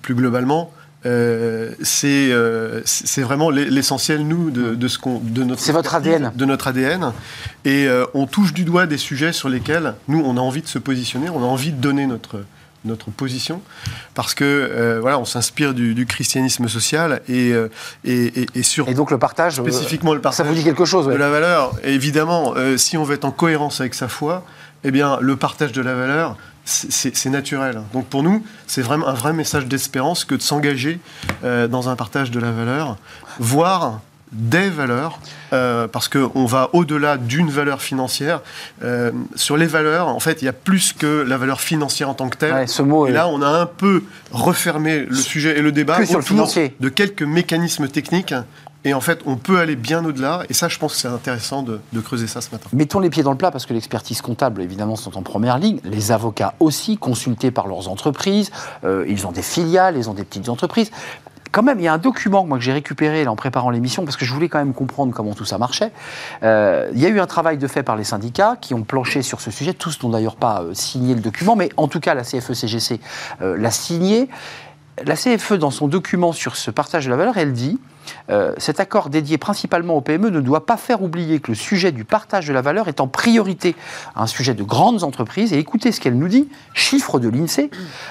[0.03, 0.73] plus globalement,
[1.07, 5.21] euh, euh, c'est vraiment l'essentiel, nous, de, ce qu'on.
[5.21, 5.61] de notre.
[5.61, 6.33] C'est votre ADN.
[6.35, 7.13] De notre ADN.
[7.65, 10.67] Et euh, on touche du doigt des sujets sur lesquels, nous, on a envie de
[10.69, 12.45] se positionner, on a envie de donner notre,
[12.85, 13.61] notre position,
[14.15, 17.53] parce que voilà, on s'inspire du, christianisme social et,
[18.05, 21.07] et, et, sur et donc le partage spécifiquement le partage ça vous dit quelque chose
[21.07, 21.73] de la valeur.
[21.85, 24.45] évidemment, si on veut être en cohérence avec sa foi,
[24.85, 26.37] eh bien le partage de la valeur,
[26.67, 27.81] c'est naturel.
[27.93, 31.01] Donc pour nous, c'est vraiment un vrai message d'espérance que de s'engager
[31.43, 32.97] dans un partage de la valeur,
[33.39, 34.01] voire
[34.33, 35.21] des valeurs,
[35.53, 38.41] euh, parce qu'on va au-delà d'une valeur financière.
[38.83, 42.15] Euh, sur les valeurs, en fait, il y a plus que la valeur financière en
[42.15, 42.69] tant que telle.
[42.69, 46.19] ce mot et là, on a un peu refermé le sujet et le débat sur
[46.19, 46.49] autour
[46.81, 48.35] de quelques mécanismes techniques.
[48.85, 50.45] Et en fait, on peut aller bien au-delà.
[50.49, 52.69] Et ça, je pense que c'est intéressant de, creuser ça ce matin.
[52.73, 55.81] Mettons les pieds dans le plat parce que l'expertise comptable, évidemment, sont en première ligne.
[55.83, 58.53] Les avocats aussi, consultés par leurs entreprises.
[58.85, 60.93] Euh, ils ont des filiales, ils ont des petites entreprises
[61.53, 64.17] quand même, il y a un document moi, que j'ai récupéré en préparant l'émission, parce
[64.17, 65.93] que je voulais quand même comprendre comment tout ça marchait.
[66.43, 69.23] Euh, il y a eu un travail de fait par les syndicats qui ont planché
[69.23, 69.75] sur ce sujet.
[69.75, 73.01] Tous n'ont d'ailleurs pas euh, signé le document, mais en tout cas, la CFE-CGC
[73.43, 74.29] euh, l'a signé.
[75.05, 77.79] La CFE, dans son document sur ce partage de la valeur, elle dit
[78.31, 81.93] euh, cet accord dédié principalement aux PME ne doit pas faire oublier que le sujet
[81.93, 83.77] du partage de la valeur est en priorité
[84.15, 85.53] un sujet de grandes entreprises.
[85.53, 87.71] Et écoutez ce qu'elle nous dit, chiffre de l'INSEE,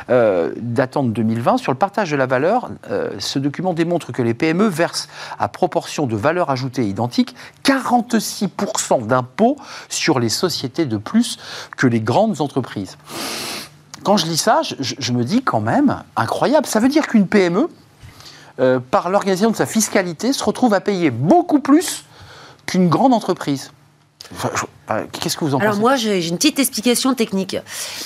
[0.09, 2.69] euh, datant de 2020, sur le partage de la valeur.
[2.89, 9.05] Euh, ce document démontre que les PME versent à proportion de valeur ajoutée identique 46%
[9.07, 9.57] d'impôts
[9.89, 11.37] sur les sociétés de plus
[11.77, 12.97] que les grandes entreprises.
[14.03, 17.69] Quand je lis ça, je me dis quand même, incroyable, ça veut dire qu'une PME,
[18.59, 22.05] euh, par l'organisation de sa fiscalité, se retrouve à payer beaucoup plus
[22.65, 23.71] qu'une grande entreprise.
[24.89, 27.57] Euh, qu'est-ce que vous en pensez Alors moi, j'ai une petite explication technique.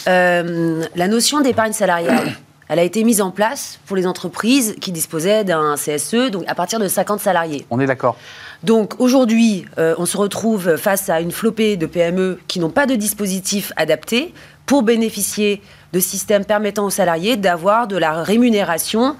[0.07, 2.35] Euh, la notion d'épargne salariale,
[2.67, 6.55] elle a été mise en place pour les entreprises qui disposaient d'un CSE, donc à
[6.55, 7.65] partir de 50 salariés.
[7.69, 8.17] On est d'accord.
[8.63, 12.95] Donc aujourd'hui, on se retrouve face à une flopée de PME qui n'ont pas de
[12.95, 14.33] dispositif adapté
[14.69, 19.15] pour bénéficier de systèmes permettant aux salariés d'avoir de la rémunération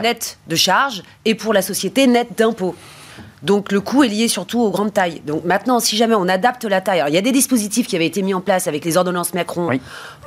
[0.00, 2.74] nette de charges et pour la société nette d'impôts.
[3.42, 5.20] Donc le coût est lié surtout aux grandes tailles.
[5.26, 8.06] Donc maintenant, si jamais on adapte la taille, il y a des dispositifs qui avaient
[8.06, 9.68] été mis en place avec les ordonnances Macron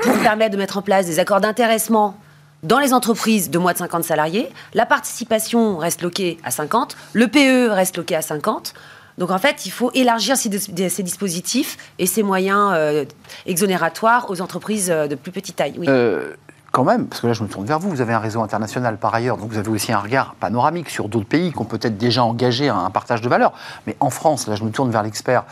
[0.01, 2.15] pour permettre de mettre en place des accords d'intéressement
[2.61, 4.49] dans les entreprises de moins de 50 salariés.
[4.75, 8.75] La participation reste loquée à 50, le PE reste loqué à 50.
[9.19, 13.03] Donc en fait, il faut élargir ces, dispositifs et ces moyens euh,
[13.45, 15.77] exonératoires aux entreprises euh, de plus petite taille.
[15.89, 16.35] Euh,
[16.71, 18.97] quand même, parce que là je me tourne vers vous, vous avez un réseau international
[18.97, 21.97] par ailleurs, donc vous avez aussi un regard panoramique sur d'autres pays qui ont peut-être
[21.97, 23.51] déjà engagé un, partage de valeur.
[23.87, 25.43] Mais en France, là je me tourne vers l'expert,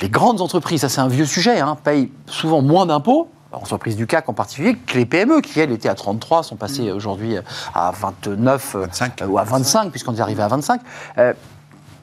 [0.00, 4.08] les grandes entreprises, ça c'est un vieux sujet, hein, payent souvent moins d'impôts, entreprises du
[4.08, 6.96] CAC en particulier, que les PME, qui elles étaient à 33, sont passées mm.
[6.96, 7.36] aujourd'hui
[7.74, 8.76] à 29
[9.28, 10.80] ou à 25, puisqu'on est arrivé à 25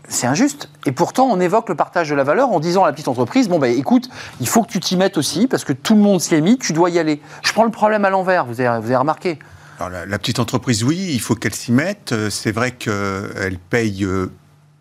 [0.08, 0.70] c'est injuste.
[0.86, 3.48] Et pourtant, on évoque le partage de la valeur en disant à la petite entreprise,
[3.48, 6.22] bon, ben écoute, il faut que tu t'y mettes aussi, parce que tout le monde
[6.22, 7.22] s'y est mis, tu dois y aller.
[7.44, 9.40] Je prends le problème à l'envers, vous avez, vous avez remarqué.
[9.80, 12.14] Alors, la, petite entreprise, oui, il faut qu'elle s'y mette.
[12.14, 14.32] Euh, c'est vrai qu'elle paye euh,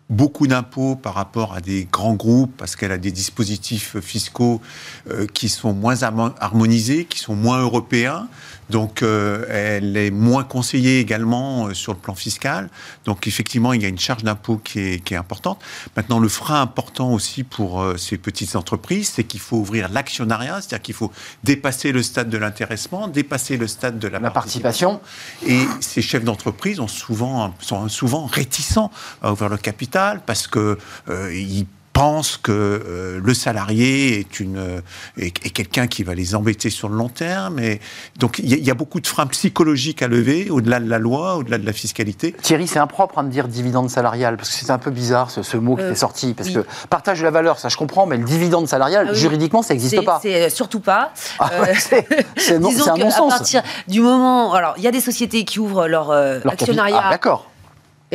[0.09, 4.61] beaucoup d'impôts par rapport à des grands groupes parce qu'elle a des dispositifs fiscaux
[5.09, 8.27] euh, qui sont moins harmonisés, qui sont moins européens.
[8.69, 12.69] Donc, euh, elle est moins conseillée également euh, sur le plan fiscal.
[13.05, 15.61] Donc, effectivement, il y a une charge d'impôt qui est, qui est, importante.
[15.95, 20.81] Maintenant, le frein important aussi pour ces petites entreprises, c'est qu'il faut ouvrir l'actionnariat, c'est-à-dire
[20.81, 21.11] qu'il faut
[21.43, 24.99] dépasser le stade de l'intéressement, dépasser le stade de la, participation.
[25.47, 28.91] Et ces chefs d'entreprise ont souvent, sont souvent réticents
[29.21, 29.94] à ouvrir le capital
[30.25, 30.77] parce que
[31.07, 34.81] ils pense que euh, le salarié est, une,
[35.17, 37.57] est, quelqu'un qui va les embêter sur le long terme.
[37.57, 37.79] Et
[38.19, 41.57] donc il y, a beaucoup de freins psychologiques à lever, au-delà de la loi, au-delà
[41.57, 42.35] de la fiscalité.
[42.41, 45.55] Thierry, c'est impropre hein, de dire dividende salarial, parce que c'est un peu bizarre ce,
[45.55, 46.33] mot qui euh, est sorti.
[46.33, 49.61] Parce que partage de la valeur, ça je comprends, mais le dividende salarial, ah juridiquement,
[49.61, 50.19] ça n'existe pas.
[50.21, 51.13] C'est surtout pas.
[51.39, 52.89] Ah c'est un non-sens.
[53.33, 54.53] À partir du moment.
[54.53, 57.03] Alors, il y a des sociétés qui ouvrent leur, euh, actionnariat.
[57.05, 57.49] Ah, d'accord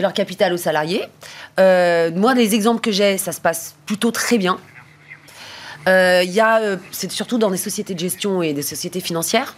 [0.01, 1.05] et leur capital aux salariés.
[1.59, 4.59] Euh, moi, les exemples que j'ai, ça se passe plutôt très bien.
[5.89, 9.01] Euh, il y a, euh, c'est surtout dans des sociétés de gestion et des sociétés
[9.01, 9.55] financières.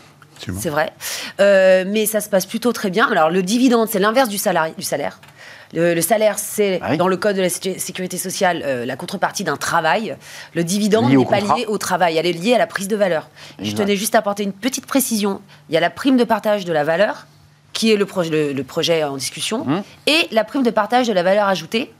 [0.58, 0.92] C'est vrai.
[1.38, 3.08] mais ça se passe plutôt très bien.
[3.08, 4.74] Alors, le dividende, c'est l'inverse du, salaire.
[4.76, 5.20] Du salaire.
[5.72, 10.16] Le, salaire, c'est ah dans le code de la sécurité sociale la contrepartie d'un travail.
[10.54, 13.30] Le dividende n'est pas lié au travail, elle est liée à la prise de valeur.
[13.62, 15.40] je tenais juste à apporter une petite précision.
[15.70, 17.26] Il y a la prime de partage de la valeur
[17.72, 19.82] qui est le, projet, le, projet en discussion, mmh.
[20.06, 21.92] et la prime de partage de la valeur ajoutée,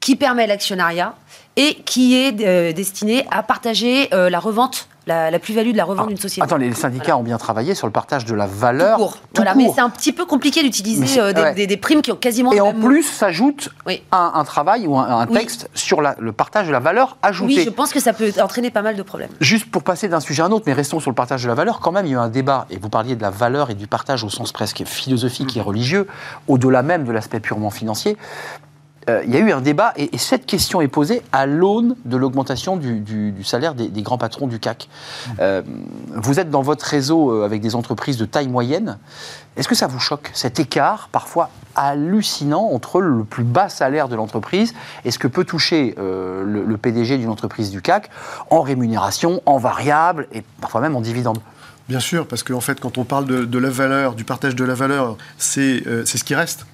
[0.00, 1.14] qui permet l'actionnariat
[1.56, 6.06] et qui est euh, destinée à partager euh, la revente la, plus-value de la revente
[6.06, 6.42] ah, d'une société.
[6.42, 8.98] Attends, les syndicats ont bien travaillé sur le partage de la valeur.
[8.98, 12.52] Tout voilà, mais c'est un petit peu compliqué d'utiliser euh, des, primes qui ont quasiment.
[12.52, 13.70] Et en plus, s'ajoute
[14.12, 17.56] un, travail ou un, texte sur le partage de la valeur ajoutée.
[17.56, 19.30] Oui, je pense que ça peut entraîner pas mal de problèmes.
[19.40, 21.54] Juste pour passer d'un sujet à un autre, mais restons sur le partage de la
[21.54, 23.70] valeur, quand même, il y a eu un débat, et vous parliez de la valeur
[23.70, 26.06] et du partage au sens presque philosophique et religieux,
[26.48, 28.16] au-delà même de l'aspect purement financier.
[29.08, 32.16] Euh, il y a eu un débat et, cette question est posée à l'aune de
[32.16, 34.88] l'augmentation du, salaire des, grands patrons du CAC.
[35.40, 35.62] Euh,
[36.14, 38.98] vous êtes dans votre réseau euh, avec des entreprises de taille moyenne.
[39.56, 44.16] Est-ce que ça vous choque, cet écart parfois hallucinant entre le plus bas salaire de
[44.16, 48.10] l'entreprise et ce que peut toucher le, PDG d'une entreprise du CAC
[48.50, 51.38] en rémunération, en variable et parfois même en dividende?
[51.88, 54.74] Bien sûr, parce qu'en fait, quand on parle de, la valeur, du partage de la
[54.74, 56.66] valeur, c'est ce qui reste.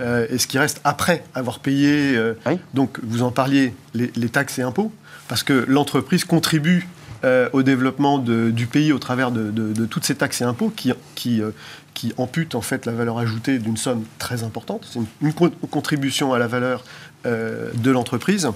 [0.00, 2.16] Euh, et ce qui reste après avoir payé.
[2.16, 2.34] Euh,
[2.74, 4.92] donc, vous en parliez, les, taxes et impôts,
[5.28, 6.88] parce que l'entreprise contribue
[7.24, 11.42] euh, au développement du pays au travers de, toutes ces taxes et impôts qui, qui,
[11.94, 14.86] qui amputent en fait la valeur ajoutée d'une somme très importante.
[14.90, 16.84] C'est une, contribution à la valeur
[17.24, 18.48] de l'entreprise.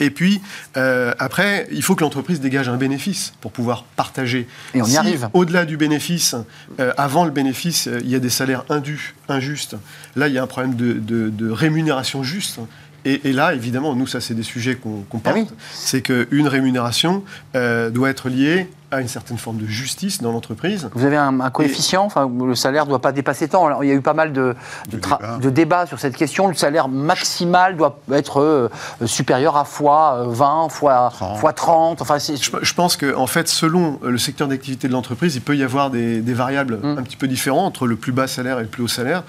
[0.00, 0.40] Et puis,
[0.76, 4.48] euh, après, il faut que l'entreprise dégage un bénéfice pour pouvoir partager.
[4.74, 5.28] Et on y arrive.
[5.32, 6.34] Au-delà du bénéfice,
[6.80, 9.76] euh, avant le bénéfice, euh, il y a des salaires indus, injustes.
[10.16, 12.58] Là, il y a un problème de rémunération juste.
[13.04, 15.54] Et, là, évidemment, nous, ça, c'est des sujets qu'on qu ah porte.
[15.72, 20.88] C'est qu'une rémunération doit être liée à une certaine forme de justice dans l'entreprise.
[20.94, 23.80] Vous avez un, coefficient, enfin, le salaire ne doit pas dépasser tant.
[23.80, 24.54] il y a eu pas mal de,
[24.90, 26.46] de, débats sur cette question.
[26.46, 28.68] Le salaire maximal doit être euh,
[29.06, 31.38] supérieur à fois 20, euh, fois 30.
[31.38, 35.34] Fois 30 enfin, je, je, pense qu'en en fait, selon le secteur d'activité de l'entreprise,
[35.36, 36.98] il peut y avoir des, variables hum.
[36.98, 39.22] un petit peu différentes entre le plus bas salaire et le plus haut salaire.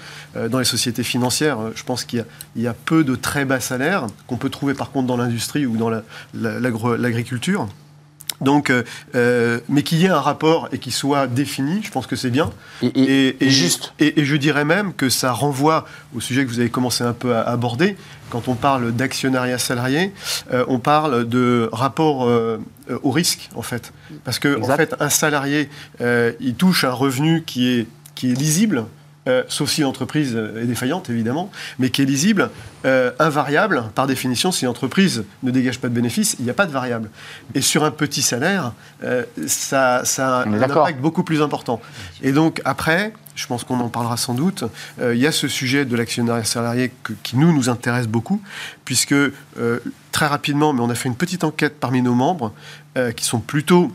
[0.50, 2.24] dans les sociétés financières, je pense qu'il
[2.56, 5.64] y, y, a peu de très bas salaire, qu'on peut trouver par contre dans l'industrie
[5.64, 5.90] ou dans
[6.34, 7.68] l'agriculture.
[8.40, 8.82] Donc, euh,
[9.14, 12.30] euh, mais qu'il y ait un rapport et qu'il soit défini, je pense que c'est
[12.30, 12.50] bien.
[12.82, 13.94] Et, juste.
[13.98, 17.34] Et, je dirais même que ça renvoie au sujet que vous avez commencé un peu
[17.34, 17.96] à aborder.
[18.30, 20.12] Quand on parle d'actionnariat salarié,
[20.52, 22.28] euh, on parle de rapport
[23.02, 23.92] au risque, en fait.
[24.24, 25.68] Parce que, en fait, un salarié,
[26.00, 28.84] il touche un revenu qui est, qui est lisible,
[29.26, 32.50] euh, sauf si l'entreprise est défaillante, évidemment, mais qui est lisible,
[32.84, 36.66] euh, invariable, par définition, si l'entreprise ne dégage pas de bénéfices, il n'y a pas
[36.66, 37.08] de variable.
[37.54, 41.80] Et sur un petit salaire, euh, ça, a un impact beaucoup plus important.
[42.22, 44.64] Et donc, après, je pense qu'on en parlera sans doute,
[45.00, 46.92] il y a ce sujet de l'actionnariat salarié
[47.24, 48.40] qui, nous, nous intéresse beaucoup,
[48.84, 49.14] puisque,
[50.12, 52.52] très rapidement, mais on a fait une petite enquête parmi nos membres,
[53.16, 53.90] qui sont plutôt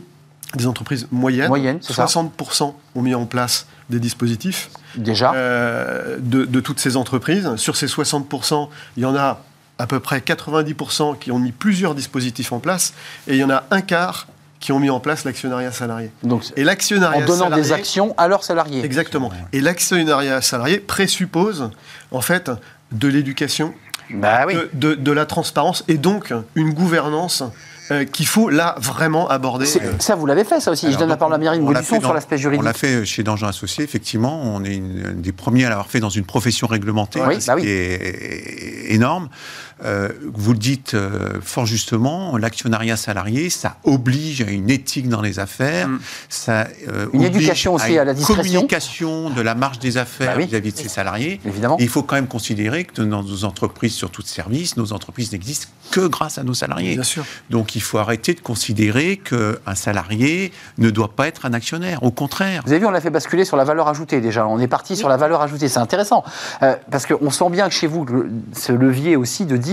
[0.54, 1.48] des entreprises moyennes.
[1.48, 4.70] Moyenne, 60% ont mis en place des dispositifs.
[4.96, 7.54] Déjà euh, de, toutes ces entreprises.
[7.56, 9.42] Sur ces 60%, il y en a
[9.78, 12.94] à peu près 90% qui ont mis plusieurs dispositifs en place.
[13.28, 14.26] Et il y en a un quart
[14.58, 16.10] qui ont mis en place l'actionnariat salarié.
[16.22, 18.84] Donc, et l'actionnariat en donnant des actions à leurs salariés.
[18.84, 19.30] Exactement.
[19.52, 21.70] Et l'actionnariat salarié présuppose,
[22.10, 22.50] en fait,
[22.92, 23.72] de l'éducation,
[24.12, 27.44] bah de, de, la transparence et donc une gouvernance
[27.90, 29.66] euh, qu'il faut là vraiment aborder.
[29.76, 29.92] Euh.
[29.98, 30.92] Ça, vous l'avez fait, ça aussi.
[30.92, 32.62] Je donne la parole à Myriam Gaudisson sur l'aspect juridique.
[32.62, 34.40] On l'a fait chez Dangean Associés, effectivement.
[34.42, 37.60] On est une, des premiers à l'avoir fait dans une profession réglementée, oui, ce bah
[37.60, 39.28] qui est énorme.
[39.84, 40.96] Euh, vous le dites
[41.42, 46.00] fort justement, l'actionnariat salarié, ça oblige à une éthique dans les affaires, mm.
[46.28, 46.68] ça
[47.12, 50.76] une éducation aussi à, la discrétion, communication de la marge des affaires bah vis-à-vis de
[50.76, 51.40] ses salariés.
[51.44, 51.76] Évidemment.
[51.78, 55.68] il faut quand même considérer que dans nos entreprises sur tout service, nos entreprises n'existent
[55.90, 56.94] que grâce à nos salariés.
[56.94, 57.24] Bien sûr.
[57.50, 62.02] Donc il faut arrêter de considérer qu'un salarié ne doit pas être un actionnaire.
[62.02, 62.62] Au contraire.
[62.64, 64.46] Vous avez vu, on l'a fait basculer sur la valeur ajoutée déjà.
[64.46, 65.68] On est parti sur la valeur ajoutée.
[65.68, 66.24] C'est intéressant.
[66.62, 68.06] Euh, parce qu'on sent bien que chez vous,
[68.52, 69.69] ce levier aussi de dire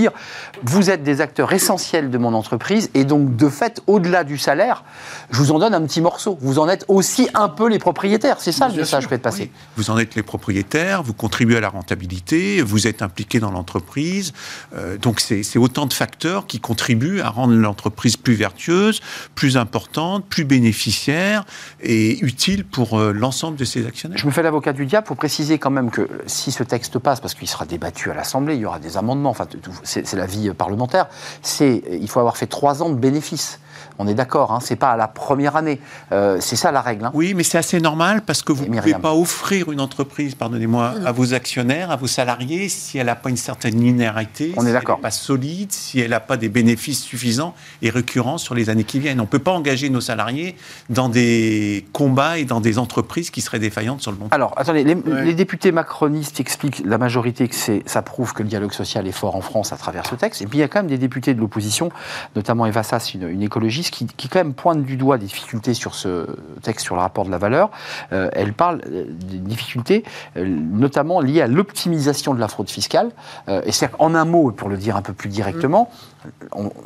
[0.64, 4.84] vous êtes des acteurs essentiels de mon entreprise et donc de fait, au-delà du salaire,
[5.32, 6.38] je vous en donne un petit morceau.
[6.42, 8.38] Vous en êtes aussi un peu les propriétaires.
[8.40, 9.52] C'est ça le message que je vais passer.
[9.76, 14.34] Vous en êtes les propriétaires, vous contribuez à la rentabilité, vous êtes impliqué dans l'entreprise.
[14.76, 19.02] Euh, donc c'est autant de facteurs qui contribuent à rendre l'entreprise plus vertueuse,
[19.36, 21.46] plus importante, plus bénéficiaire
[21.82, 24.18] et utile pour euh, l'ensemble de ses actionnaires.
[24.18, 25.08] Je me fais l'avocat du diable.
[25.08, 28.56] pour préciser quand même que si ce texte passe, parce qu'il sera débattu à l'Assemblée,
[28.56, 29.48] il y aura des amendements, enfin,
[29.88, 31.08] c'est la vie parlementaire,
[31.42, 33.60] c'est il faut avoir fait trois ans de bénéfices.
[34.00, 35.80] On est d'accord, hein, c'est pas à la première année.
[36.12, 37.06] Euh, c'est ça la règle.
[37.06, 37.12] Hein.
[37.14, 40.94] Oui, mais c'est assez normal parce que vous ne pouvez pas offrir une entreprise, pardonnez-moi,
[41.06, 44.68] à vos actionnaires, à vos salariés, si elle n'a pas une certaine linéarité, on si
[44.68, 48.56] est elle n'est pas solide, si elle n'a pas des bénéfices suffisants et récurrents sur
[48.56, 49.20] les années qui viennent.
[49.20, 50.56] On ne peut pas engager nos salariés
[50.90, 54.34] dans des combats et dans des entreprises qui seraient défaillantes sur le long terme.
[54.34, 59.08] Alors, attendez, les, députés macronistes expliquent, la majorité, que ça prouve que le dialogue social
[59.08, 60.42] est fort en France à travers ce texte.
[60.42, 61.90] Et puis, il y a quand même des députés de l'opposition,
[62.36, 65.96] notamment Eva Sass, une écologiste, qui, qui, quand même pointe du doigt des difficultés sur
[65.96, 66.28] ce
[66.62, 67.70] texte sur le rapport de la valeur.
[68.12, 70.04] elle parle des difficultés
[70.36, 73.12] notamment liées à l'optimisation de la fraude fiscale.
[73.48, 75.92] et c'est en un mot, pour le dire un peu plus directement,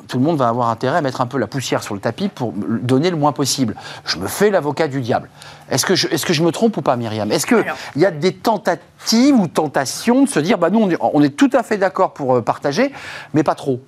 [0.07, 2.27] tout le monde va avoir intérêt à mettre un peu la poussière sur le tapis
[2.27, 3.75] pour donner le moins possible.
[4.05, 5.29] Je me fais l'avocat du diable.
[5.69, 7.31] Est-ce que, je, est que je me trompe ou pas, Myriam?
[7.31, 11.29] Est-ce qu'il y a des tentatives ou tentations de se dire, bah, nous, on est,
[11.29, 12.91] tout à fait d'accord pour euh, partager,
[13.33, 13.81] mais pas trop?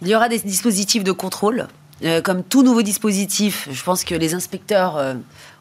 [0.00, 1.66] Il y aura des dispositifs de contrôle.
[2.04, 5.14] Euh, comme tout nouveau dispositif, je pense que les inspecteurs euh,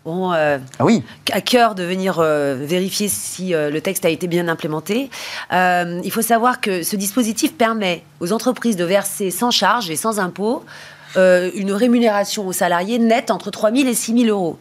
[0.05, 1.03] ont ah oui.
[1.31, 5.09] à cœur de venir vérifier si le texte a été bien implémenté.
[5.51, 10.19] il faut savoir que ce dispositif permet aux entreprises de verser sans charge et sans
[10.19, 10.63] impôt
[11.15, 14.57] euh, une rémunération aux salariés nette entre 3 000 et 6 000 euros.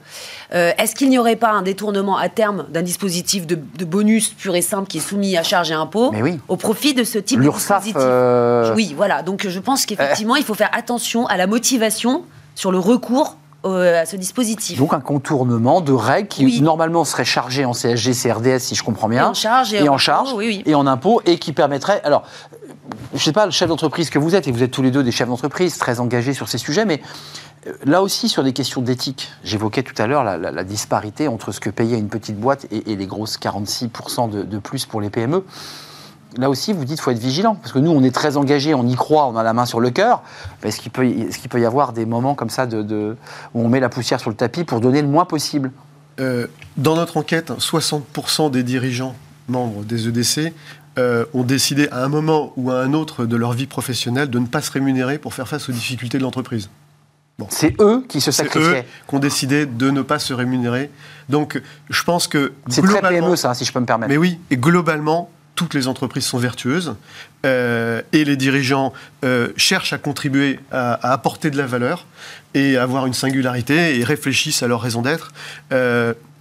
[0.54, 4.54] Euh, est-ce qu'il n'y aurait pas un détournement à terme d'un dispositif de, bonus pur
[4.54, 6.12] et simple qui est soumis à charge et impôt
[6.48, 9.22] au profit de ce type de dispositif euh, Oui, voilà.
[9.22, 14.06] Donc je pense qu'effectivement, il faut faire attention à la motivation sur le recours à
[14.06, 14.78] ce dispositif.
[14.78, 19.09] Donc un contournement de règles qui normalement seraient chargées en CSG, CRDS, si je comprends
[19.09, 22.00] bien, et en charge et, en, charge et en impôt, et qui permettrait.
[22.04, 22.22] Alors,
[23.16, 24.90] je ne sais pas, le chef d'entreprise que vous êtes, et vous êtes tous les
[24.90, 27.00] deux des chefs d'entreprise très engagés sur ces sujets, mais
[27.66, 31.61] euh, là aussi sur des questions d'éthique, j'évoquais tout à l'heure la, disparité entre ce
[31.61, 35.44] que payait une petite boîte et, les grosses 46% de, plus pour les PME.
[36.37, 38.74] Là aussi, vous dites qu'il faut être vigilant, parce que nous, on est très engagés,
[38.74, 40.22] on y croit, on a la main sur le cœur.
[40.62, 43.16] Est-ce qu'il peut, y avoir des moments comme ça où
[43.55, 45.72] on met la poussière sur le tapis pour donner le moins possible?
[46.20, 49.14] Euh, Dans notre enquête, 60% des dirigeants
[49.48, 50.52] membres des EDC
[50.98, 54.38] euh, ont décidé à un moment ou à un autre de leur vie professionnelle de
[54.38, 56.70] ne pas se rémunérer pour faire face aux difficultés de l'entreprise.
[57.38, 57.46] Bon.
[57.50, 58.70] C'est eux qui se sacrifiaient.
[58.70, 60.90] C'est eux qui ont décidé de ne pas se rémunérer.
[61.28, 64.09] Donc, je pense que c'est très PME ça, si je peux me permettre.
[64.09, 66.96] Mais oui, et globalement, toutes les entreprises sont vertueuses
[67.44, 68.92] euh, et les dirigeants
[69.24, 72.06] euh, cherchent à contribuer à, apporter de la valeur
[72.54, 75.32] et à avoir une singularité et réfléchissent à leur raison d'être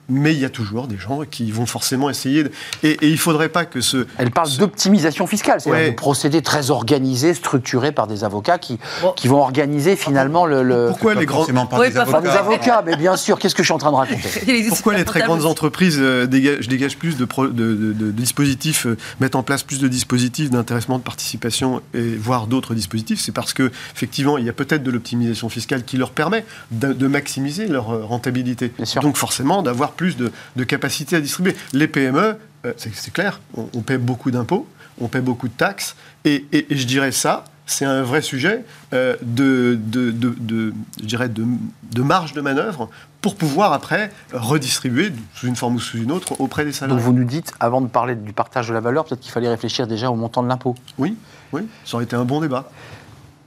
[0.09, 2.43] mais il y a toujours des gens qui vont forcément essayer.
[2.43, 2.51] De...
[2.83, 4.05] Et, et, il ne faudrait pas que ce.
[4.17, 8.79] Elle parle d'optimisation fiscale, c'est-à-dire de procédés très organisés, structurés par des avocats qui,
[9.15, 10.87] qui vont organiser finalement le.
[10.89, 11.45] Pourquoi les grands.
[11.45, 12.83] Par des, avocats.
[12.85, 15.45] mais bien sûr, qu'est-ce que je suis en train de raconter Pourquoi les très grandes
[15.45, 19.87] entreprises euh, dégagent, dégagent, plus de, de, de, dispositifs, euh, mettent en place plus de
[19.87, 24.83] dispositifs d'intéressement, de participation, et voire d'autres dispositifs C'est parce qu'effectivement, il y a peut-être
[24.83, 28.71] de l'optimisation fiscale qui leur permet de, maximiser leur euh, rentabilité.
[29.01, 31.55] Donc forcément, d'avoir plus de, capacité à distribuer.
[31.73, 34.67] Les PME, euh, c'est clair, on, paie beaucoup d'impôts,
[34.99, 39.79] on paie beaucoup de taxes, et, je dirais ça, c'est un vrai sujet euh, de,
[39.81, 42.89] de, je dirais de, marge de manœuvre
[43.21, 46.97] pour pouvoir après redistribuer sous une forme ou sous une autre auprès des salariés.
[46.97, 49.49] Donc vous nous dites, avant de parler du partage de la valeur, peut-être qu'il fallait
[49.49, 50.75] réfléchir déjà au montant de l'impôt.
[50.99, 51.17] Oui,
[51.53, 52.69] oui, ça aurait été un bon débat.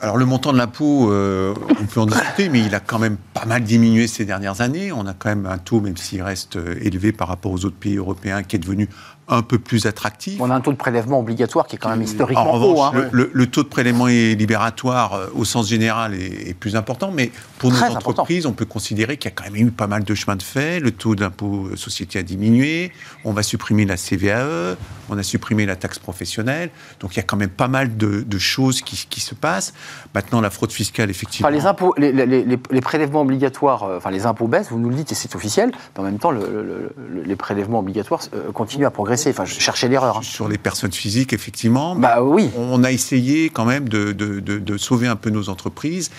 [0.00, 3.16] Alors le montant de l'impôt, euh, on peut en discuter, mais il a quand même
[3.34, 4.92] pas mal diminué ces dernières années.
[4.92, 7.76] On a quand même un taux, même s'il reste euh, élevé par rapport aux autres
[7.76, 8.88] pays européens, qui est devenu
[9.28, 10.40] un peu plus attractif.
[10.40, 12.82] On a un taux de prélèvement obligatoire qui est quand même historiquement haut.
[12.82, 12.92] Hein.
[13.12, 17.82] Le, taux de prélèvement libératoire euh, au sens général est, plus important, mais pour nos
[17.82, 20.42] entreprises, on peut considérer qu'il y a quand même eu pas mal de chemin de
[20.42, 20.80] fait.
[20.80, 22.90] Le taux d'impôt société a diminué,
[23.24, 24.76] on va supprimer la CVAE,
[25.10, 28.38] on a supprimé la taxe professionnelle, donc il y a quand même pas mal de,
[28.38, 29.74] choses qui, se passent.
[30.14, 31.48] Maintenant, la fraude fiscale, effectivement.
[31.48, 35.14] les, impôts, les, prélèvements obligatoires, euh, enfin les impôts baissent, vous nous le dites et
[35.14, 39.17] c'est officiel, mais en même temps, les prélèvements obligatoires euh, continuent à progresser.
[39.26, 40.18] Enfin, je cherchais l'erreur.
[40.18, 40.22] Hein.
[40.22, 41.96] Sur les personnes physiques, effectivement.
[41.96, 42.50] Bah oui.
[42.56, 46.10] On a essayé quand même de, sauver un peu nos entreprises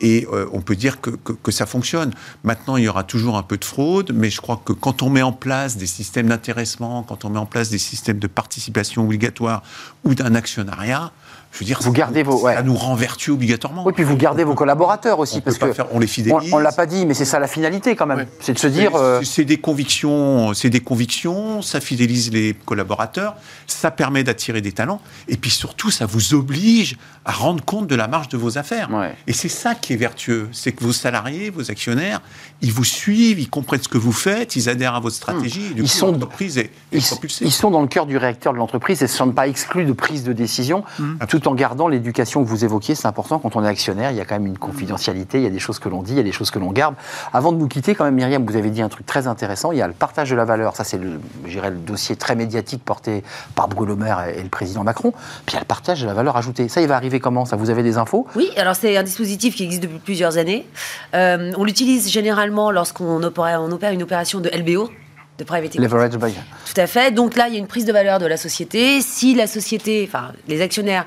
[0.00, 2.12] et euh, on peut dire que, que, ça fonctionne.
[2.44, 5.10] Maintenant, il y aura toujours un peu de fraude, mais je crois que quand on
[5.10, 9.02] met en place des systèmes d'intéressement, quand on met en place des systèmes de participation
[9.02, 9.62] obligatoire
[10.04, 11.10] ou d'un actionnariat,
[11.58, 13.82] je veux dire, vous gardez vos, ça nous rend vertueux obligatoirement.
[13.84, 16.52] Oui, puis vous gardez vos collaborateurs aussi, parce que faire, on les fidélise.
[16.52, 18.26] On, ne l'a pas dit, mais c'est ça la finalité quand même.
[18.38, 18.94] C'est de se dire.
[18.94, 21.60] Euh, c'est des convictions, c'est des convictions.
[21.60, 23.34] Ça fidélise les collaborateurs,
[23.66, 26.96] ça permet d'attirer des talents, et puis surtout, ça vous oblige
[27.28, 28.88] à rendre compte de la marge de vos affaires.
[29.26, 32.22] Et c'est ça qui est vertueux, c'est que vos salariés, vos actionnaires,
[32.62, 35.74] ils vous suivent, ils comprennent ce que vous faites, ils adhèrent à votre stratégie.
[35.76, 37.02] ils sont l'entreprise est, ils,
[37.42, 39.92] ils, sont dans le cœur du réacteur de l'entreprise et ne sont pas exclus de
[39.92, 40.84] prise de décision.
[40.98, 44.16] Mmh tout en gardant l'éducation que vous évoquiez, c'est important quand on est actionnaire, il
[44.16, 46.16] y a quand même une confidentialité, il y a des choses que l'on dit, il
[46.16, 46.94] y a des choses que l'on garde.
[47.34, 49.78] Avant de nous quitter, quand même, Myriam, vous avez dit un truc très intéressant, il
[49.78, 53.22] y a le partage de la valeur, ça c'est le, le dossier très médiatique porté
[53.54, 55.12] par Bruno Le Maire et, le président Macron,
[55.44, 56.68] puis il y a le partage de la valeur ajoutée.
[56.68, 58.26] Ça, il va arriver comment Ça, vous avez des infos?
[58.36, 60.66] Oui, alors c'est un dispositif qui existe depuis plusieurs années.
[61.14, 64.90] Euh, on l'utilise généralement lorsqu'on opère, on opère une opération de LBO,
[65.38, 65.78] de private equity.
[65.78, 66.32] Leverage buy.
[66.32, 67.12] Tout à fait.
[67.12, 69.00] Donc là, il y a une prise de valeur de la société.
[69.00, 71.06] Si la société, enfin les actionnaires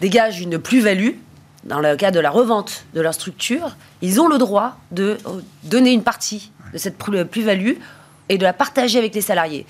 [0.00, 1.10] dégage une plus-value,
[1.64, 5.16] dans le cas de la revente de leur structure, ils ont le droit de
[5.62, 7.74] donner une partie de cette plus-value
[8.28, 9.66] et de la partager avec les salariés.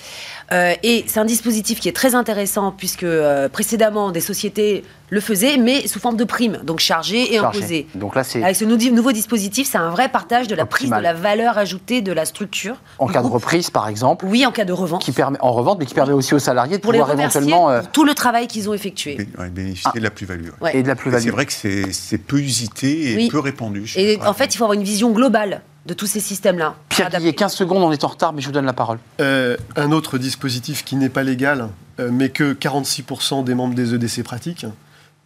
[0.53, 5.21] Euh, et c'est un dispositif qui est très intéressant puisque euh, précédemment des sociétés le
[5.21, 7.87] faisaient, mais sous forme de prime, donc chargée et imposée.
[7.95, 10.97] Donc là, c'est avec ce nouveau dispositif, c'est un vrai partage de la prise de
[10.97, 12.77] la valeur ajoutée de la structure.
[12.99, 14.25] En cas de reprise, par exemple.
[14.27, 15.03] Oui, en cas de revente.
[15.03, 18.05] Qui permet en revente, mais qui permet aussi aux salariés de pouvoir éventuellement euh, tout
[18.05, 19.19] le travail qu'ils ont effectué.
[19.51, 20.49] bénéficier de la plus-value.
[20.73, 21.25] Et de la plus-value.
[21.25, 23.93] C'est vrai que c'est peu usité et peu répandu.
[23.97, 26.77] Et en fait, il faut avoir une vision globale de tous ces systèmes-là.
[26.89, 28.99] Pierre Guillet, 15 secondes, on est en retard, mais je vous donne la parole.
[29.21, 31.69] Euh, un autre dispositif qui n'est pas légal,
[31.99, 34.67] euh, mais que 46% des membres des EDC pratiquent,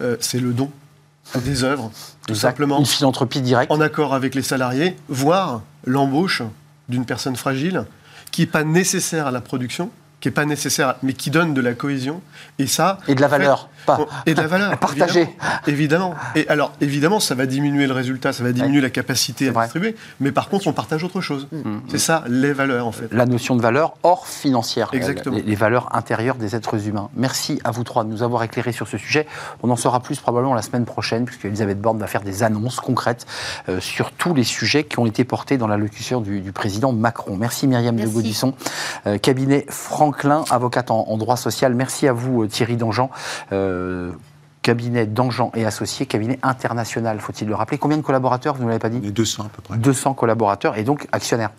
[0.03, 0.71] euh, c'est le don
[1.43, 1.91] des œuvres,
[2.27, 2.79] tout simplement.
[2.79, 3.71] Une philanthropie directe.
[3.73, 6.43] En accord avec les salariés, voire l'embauche
[6.89, 7.85] d'une personne fragile
[8.31, 9.91] qui n'est pas nécessaire à la production,
[10.21, 12.23] qui n'est pas nécessaire, mais qui donne de la cohésion.
[12.59, 12.99] Et ça.
[13.07, 13.69] Et de la valeur.
[13.85, 13.99] pas.
[14.25, 14.79] Et de la valeur.
[14.81, 15.29] Partager.
[15.67, 19.53] Évidemment, Et alors, évidemment, ça va diminuer le résultat, ça va diminuer la capacité à
[19.53, 19.95] distribuer.
[20.21, 21.49] Mais par contre, on partage autre chose.
[21.53, 21.79] Mm.
[21.89, 23.13] C'est ça, les valeurs, en fait.
[23.13, 24.89] La notion de valeur hors financière.
[24.93, 25.37] Exactement.
[25.45, 27.11] Les, valeurs intérieures des êtres humains.
[27.15, 29.27] Merci à vous trois de nous avoir éclairés sur ce sujet.
[29.63, 32.81] On en saura plus probablement la semaine prochaine, puisque Elisabeth Borne va faire des annonces
[32.81, 33.27] concrètes
[33.69, 37.37] euh, sur tous les sujets qui ont été portés dans l'allocution du, du président Macron.
[37.37, 38.55] Merci Myriam de Gaudisson,
[39.07, 39.67] euh, cabinet
[40.07, 41.75] Franklin, avocate en, droit social.
[41.75, 43.11] Merci à vous euh, Thierry Dangean.
[44.63, 47.79] cabinet Dangean et associés, cabinet international, faut-il le rappeler.
[47.79, 49.77] Combien de collaborateurs, vous ne l'avez pas dit 200 à peu près.
[49.77, 51.51] 200 collaborateurs et donc actionnaires.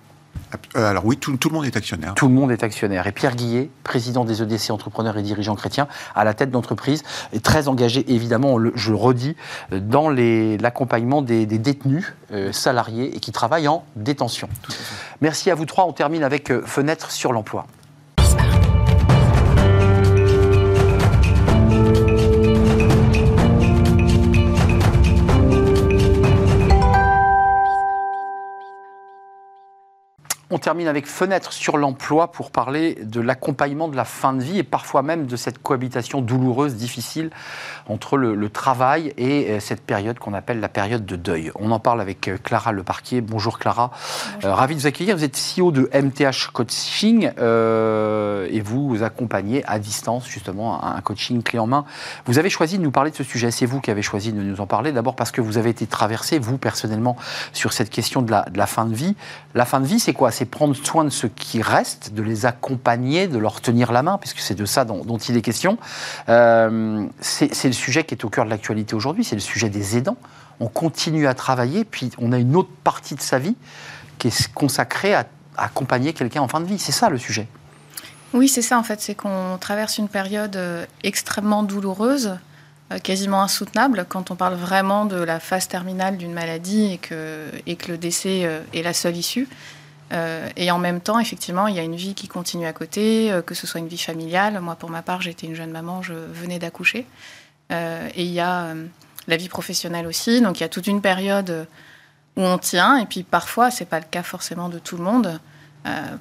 [0.75, 2.13] Euh, alors oui, tout, le monde est actionnaire.
[2.13, 3.05] Tout le monde est actionnaire.
[3.07, 7.43] Et Pierre Guillet, président des EDC entrepreneurs et dirigeants chrétiens, à la tête d'entreprise, est
[7.43, 9.35] très engagé, évidemment, je le redis,
[9.71, 14.47] dans l'accompagnement des, détenus euh, salariés et qui travaillent en détention.
[15.21, 15.85] Merci à vous trois.
[15.85, 17.65] On termine avec euh, Fenêtre sur l'emploi.
[30.49, 34.59] On termine avec fenêtre sur l'emploi pour parler de l'accompagnement de la fin de vie
[34.59, 37.31] et parfois même de cette cohabitation douloureuse, difficile
[37.87, 41.51] entre le, travail et euh, cette période qu'on appelle la période de deuil.
[41.55, 43.19] On en parle avec euh, Clara Leparquier.
[43.19, 43.91] Bonjour Clara.
[44.45, 45.17] Euh, ravi de vous accueillir.
[45.17, 51.43] Vous êtes CEO de MTH Coaching et vous, vous accompagnez à distance justement un, coaching
[51.43, 51.83] clé en main.
[52.25, 53.51] Vous avez choisi de nous parler de ce sujet.
[53.51, 54.93] C'est vous qui avez choisi de nous en parler.
[54.93, 57.17] D'abord parce que vous avez été traversé, vous personnellement,
[57.51, 59.17] sur cette question de la, de la fin de vie.
[59.53, 60.31] La fin de vie, c'est quoi?
[60.37, 64.19] C'est prendre soin de ceux qui restent, de les accompagner, de leur tenir la main,
[64.19, 65.79] puisque c'est de ça dont, il est question.
[66.29, 69.97] Euh, c'est le sujet qui est au cœur de l'actualité aujourd'hui, c'est le sujet des
[69.97, 70.17] aidants.
[70.59, 73.55] On continue à travailler, puis on a une autre partie de sa vie
[74.19, 75.25] qui est consacrée à,
[75.59, 76.77] accompagner quelqu'un en fin de vie.
[76.77, 77.47] C'est ça le sujet.
[78.35, 82.37] Oui, c'est ça en fait, c'est qu'on traverse une période euh, extrêmement douloureuse,
[82.91, 86.99] euh, quasiment insoutenable quand on parle vraiment de la phase terminale d'une maladie
[87.65, 89.47] et que le décès est la seule issue.
[90.13, 93.31] Euh, et en même temps, effectivement, il y a une vie qui continue à côté,
[93.31, 94.59] euh, que ce soit une vie familiale.
[94.61, 97.05] Moi, pour ma part, j'étais une jeune maman, je venais d'accoucher.
[97.71, 98.73] Euh, et il y a
[99.27, 100.41] la vie professionnelle aussi.
[100.41, 101.67] Donc, il y a toute une période
[102.37, 102.97] où on tient.
[102.97, 105.39] Et puis, parfois, c'est pas le cas forcément de tout le monde.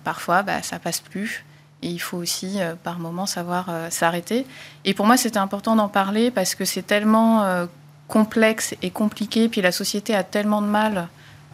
[0.04, 1.44] parfois, bah, ça passe plus.
[1.82, 4.46] Et il faut aussi, par moment, savoir s'arrêter.
[4.84, 7.66] Et pour moi, c'était important d'en parler parce que c'est tellement
[8.08, 9.48] complexe et compliqué.
[9.48, 11.08] Puis la société a tellement de mal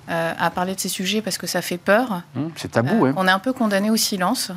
[0.09, 2.23] euh, à parler de ces sujets parce que ça fait peur.
[2.35, 4.51] Mmh, c'est tabou, euh, On est un peu condamné au silence.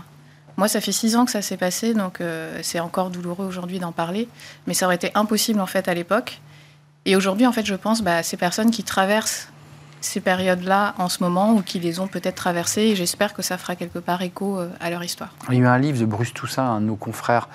[0.58, 3.78] Moi, ça fait six ans que ça s'est passé, donc euh, c'est encore douloureux aujourd'hui
[3.80, 4.28] d'en parler.
[4.68, 6.40] Mais ça aurait été impossible, en fait, à l'époque.
[7.06, 9.50] Et aujourd'hui, en fait, je pense bah, ces personnes qui traversent
[10.06, 12.82] ces périodes-là en ce moment ou qui les ont peut-être traversées.
[12.82, 15.34] Et j'espère que ça fera quelque part écho à leur histoire.
[15.50, 17.50] Il y a eu un livre de Bruce Toussaint, un de nos confrères,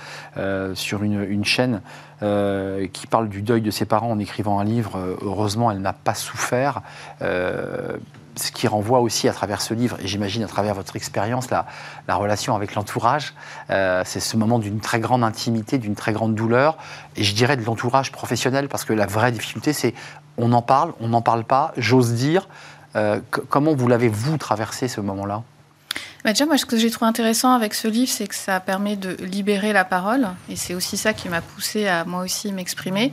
[0.74, 1.80] sur une, chaîne
[2.22, 4.98] euh, qui parle du deuil de ses parents en écrivant un livre.
[4.98, 6.82] Euh, heureusement, elle n'a pas souffert.
[7.22, 7.96] Euh,
[8.36, 11.66] ce qui renvoie aussi à travers ce livre, et j'imagine à travers votre expérience, la,
[12.08, 13.34] la, relation avec l'entourage.
[13.68, 16.78] c'est ce moment d'une très grande intimité, d'une très grande douleur,
[17.16, 19.94] et je dirais de l'entourage professionnel, parce que la vraie difficulté, c'est
[20.38, 22.48] on en parle, on n'en parle pas, j'ose dire.
[23.48, 25.42] comment vous l'avez, vous, traversé ce moment-là?
[26.24, 28.96] Bah, déjà, moi, ce que j'ai trouvé intéressant avec ce livre, c'est que ça permet
[28.96, 30.28] de libérer la parole.
[30.50, 33.12] Et c'est aussi ça qui m'a poussé à moi aussi m'exprimer.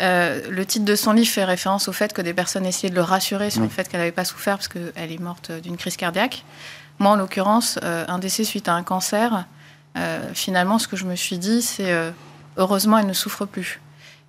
[0.00, 2.94] Euh, le titre de son livre fait référence au fait que des personnes essayaient de
[2.94, 5.96] le rassurer sur le fait qu'elle n'avait pas souffert parce qu'elle est morte d'une crise
[5.96, 6.44] cardiaque.
[6.98, 9.44] Moi, en l'occurrence, euh, un décès suite à un cancer,
[9.96, 11.92] euh, finalement, ce que je me suis dit, c'est
[12.56, 13.80] heureusement, elle ne souffre plus.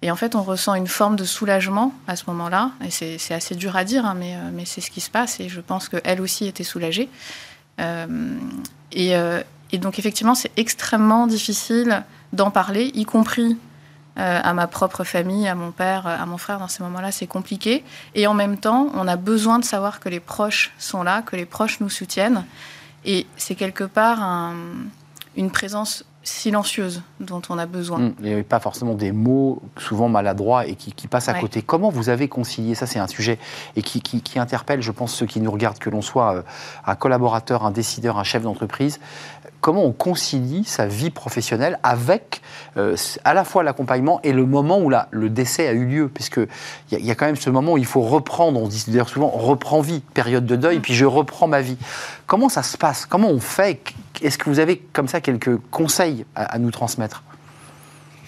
[0.01, 2.71] Et en fait, on ressent une forme de soulagement à ce moment-là.
[2.85, 5.39] Et c'est assez dur à dire, hein, mais, mais c'est ce qui se passe.
[5.39, 7.09] Et je pense qu'elle aussi était soulagée.
[7.79, 8.37] Euh,
[8.97, 13.57] euh, et, donc effectivement, c'est extrêmement difficile d'en parler, y compris
[14.15, 16.59] à ma propre famille, à mon père, à mon frère.
[16.59, 17.85] Dans ces moments-là, c'est compliqué.
[18.15, 21.37] Et en même temps, on a besoin de savoir que les proches sont là, que
[21.37, 22.43] les proches nous soutiennent.
[23.05, 24.53] Et c'est quelque part
[25.37, 27.97] une présence silencieuse dont on a besoin.
[27.97, 31.61] Hum, il n'y a pas forcément des mots souvent maladroits et qui, passent à côté.
[31.61, 33.39] Comment vous avez concilié Ça, c'est un sujet
[33.75, 36.41] et qui, interpelle, je pense, ceux qui nous regardent, que l'on soit euh,
[36.85, 38.99] un collaborateur, un décideur, un chef d'entreprise
[39.61, 42.41] comment on concilie sa vie professionnelle avec
[42.77, 46.09] euh, à la fois l'accompagnement et le moment où le décès a eu lieu?
[46.09, 46.47] Puisqu'il
[46.91, 49.29] y, y, a quand même ce moment où il faut reprendre, on dit d'ailleurs souvent,
[49.29, 51.77] reprend vie, période de deuil, puis je reprends ma vie.
[52.25, 53.05] Comment ça se passe?
[53.05, 53.81] Comment on fait
[54.21, 57.23] Est-ce que vous avez comme ça quelques conseils à, nous transmettre?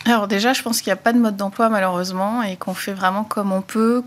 [0.06, 2.94] Alors déjà, je pense qu'il n'y a pas de mode d'emploi malheureusement et qu'on fait
[2.94, 4.04] vraiment comme on peut,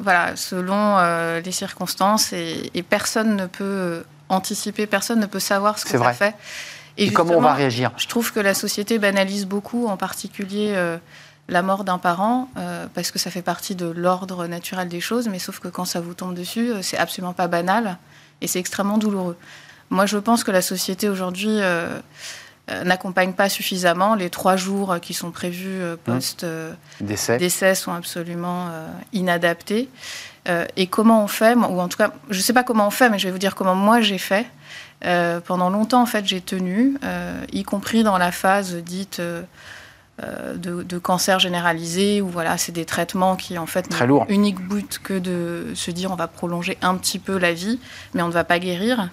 [0.00, 5.78] voilà, selon euh, les circonstances et, et, personne ne peut anticiper, personne ne peut savoir
[5.78, 6.34] ce que ça fait.
[6.96, 7.90] Et, comment on va réagir?
[7.96, 10.96] Je trouve que la société banalise beaucoup, en particulier euh,
[11.48, 15.28] la mort d'un parent, euh, parce que ça fait partie de l'ordre naturel des choses,
[15.28, 17.98] mais sauf que quand ça vous tombe dessus, euh, c'est absolument pas banal
[18.40, 19.36] et c'est extrêmement douloureux.
[19.90, 21.58] Moi, je pense que la société aujourd'hui
[22.84, 24.14] n'accompagne pas suffisamment.
[24.14, 28.70] Les trois jours qui sont prévus post-décès décès sont absolument
[29.12, 29.88] inadaptés.
[30.48, 32.90] Euh, et comment on fait, ou en tout cas, je ne sais pas comment on
[32.90, 34.46] fait, mais je vais vous dire comment moi j'ai fait.
[35.04, 39.20] Euh, pendant longtemps, en fait, j'ai tenu, euh, y compris dans la phase dite
[40.20, 45.18] de, cancer généralisé, où voilà, c'est des traitements qui, en fait, n'ont unique but que
[45.18, 47.80] de se dire on va prolonger un petit peu la vie,
[48.12, 49.08] mais on ne va pas guérir.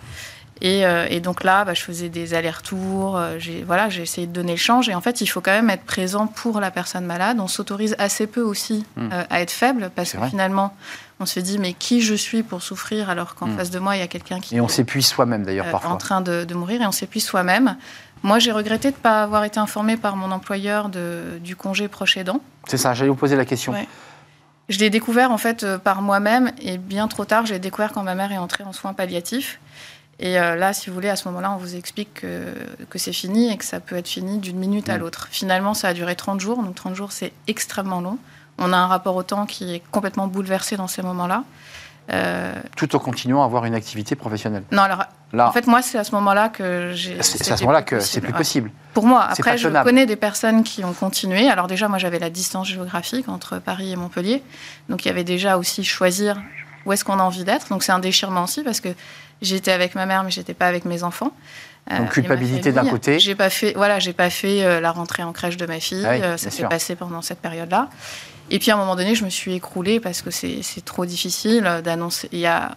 [0.64, 4.54] Euh, et, donc là, bah, je faisais des allers-retours, euh, j'ai voilà, essayé de donner
[4.54, 4.90] le change.
[4.90, 7.38] Et en fait, il faut quand même être présent pour la personne malade.
[7.40, 9.10] On s'autorise assez peu aussi hmm.
[9.12, 10.76] euh, à être faible parce que finalement,
[11.20, 13.58] on se dit mais qui je suis pour souffrir alors qu'en hmm.
[13.58, 14.56] face de moi, il y a quelqu'un qui...
[14.56, 15.92] Et on s'épuise soi-même d'ailleurs parfois.
[15.92, 17.76] En train de, mourir et on s'épuise soi-même.
[18.24, 21.88] Moi, j'ai regretté de ne pas avoir été informée par mon employeur de, du congé
[21.88, 22.40] proche aidant.
[22.68, 23.74] C'est ça, j'allais vous poser la question.
[24.70, 28.14] Je l'ai découvert en fait par moi-même et bien trop tard, j'ai découvert quand ma
[28.14, 29.60] mère est entrée en soins palliatifs.
[30.22, 32.54] Et euh, là, si vous voulez, à ce moment-là, on vous explique que,
[32.90, 35.28] que c'est fini et que ça peut être fini d'une minute à l'autre.
[35.32, 38.20] Finalement, ça a duré 30 jours, donc 30 jours, c'est extrêmement long.
[38.60, 41.44] On a un rapport au temps qui est complètement bouleversé dans ces moments-là.
[42.12, 44.64] Euh, Tout en continuant à avoir une activité professionnelle.
[44.72, 47.22] Non, alors, là, en fait, moi, c'est à ce moment-là que j'ai.
[47.24, 48.70] C'est à ce moment-là que c'est plus possible.
[48.94, 51.50] Pour moi, après, je connais des personnes qui ont continué.
[51.50, 54.44] Alors, déjà, moi, j'avais la distance géographique entre Paris et Montpellier.
[54.90, 56.40] Donc, il y avait déjà aussi choisir
[56.86, 57.70] où est-ce qu'on a envie d'être.
[57.70, 58.90] Donc, c'est un déchirement aussi parce que
[59.42, 61.32] J'étais avec ma mère, mais j'étais pas avec mes enfants.
[61.92, 63.20] Euh, Donc culpabilité d'un côté.
[63.20, 66.06] J'ai pas fait, voilà, j'ai pas fait euh, la rentrée en crèche de ma fille.
[66.06, 67.90] Ah euh, ça s'est passé pendant cette période-là.
[68.50, 71.82] Et puis à un moment donné, je me suis écroulée parce que c'est trop difficile
[71.84, 72.30] d'annoncer.
[72.32, 72.76] Il y a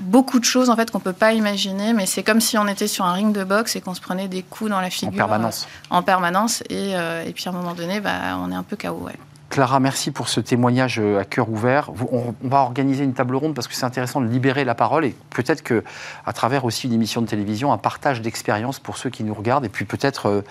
[0.00, 2.86] beaucoup de choses en fait qu'on peut pas imaginer, mais c'est comme si on était
[2.86, 5.16] sur un ring de boxe et qu'on se prenait des coups dans la figure en
[5.16, 5.68] permanence.
[5.90, 6.62] en permanence.
[6.70, 9.02] Et, et, puis à un moment donné, bah, on est un peu KO.
[9.04, 9.16] Ouais.
[9.50, 11.90] Clara, merci pour ce témoignage euh, à cœur ouvert.
[12.12, 15.16] On, va organiser une table ronde parce que c'est intéressant de libérer la parole et
[15.30, 15.82] peut-être que
[16.24, 19.64] à travers aussi une émission de télévision, un partage d'expérience pour ceux qui nous regardent
[19.64, 20.42] et puis peut-être euh,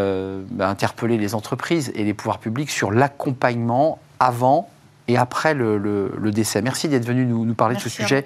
[0.00, 4.68] euh, bah, interpeller les entreprises et les pouvoirs publics sur l'accompagnement avant
[5.06, 6.60] et après le, décès.
[6.60, 8.24] Merci d'être venu nous, parler de ce sujet.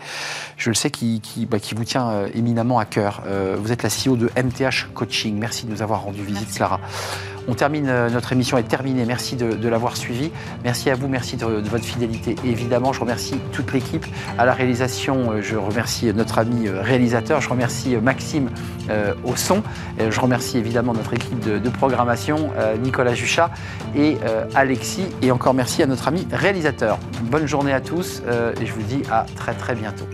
[0.57, 1.21] Je le sais qui,
[1.51, 3.23] bah, qui, vous tient éminemment à cœur.
[3.59, 5.39] vous êtes la CEO de MTH Coaching.
[5.39, 6.81] Merci de nous avoir rendu visite, Clara.
[7.47, 9.05] On termine, euh, notre émission est terminée.
[9.05, 10.31] Merci de, l'avoir suivi.
[10.63, 12.37] Merci à vous, merci de, votre fidélité.
[12.45, 14.07] évidemment, je remercie toute l'équipe.
[14.39, 17.41] À la réalisation, euh, je remercie notre ami euh, réalisateur.
[17.41, 18.51] Je remercie Maxime
[19.25, 19.63] au son.
[19.99, 22.51] Je remercie évidemment notre équipe de, programmation,
[22.83, 23.51] Nicolas Juchat
[23.97, 24.19] et
[24.55, 25.07] Alexis.
[25.23, 26.99] Et encore merci à notre ami réalisateur.
[27.23, 28.23] Bonne journée à tous
[28.61, 30.05] et je vous dis à très très bientôt.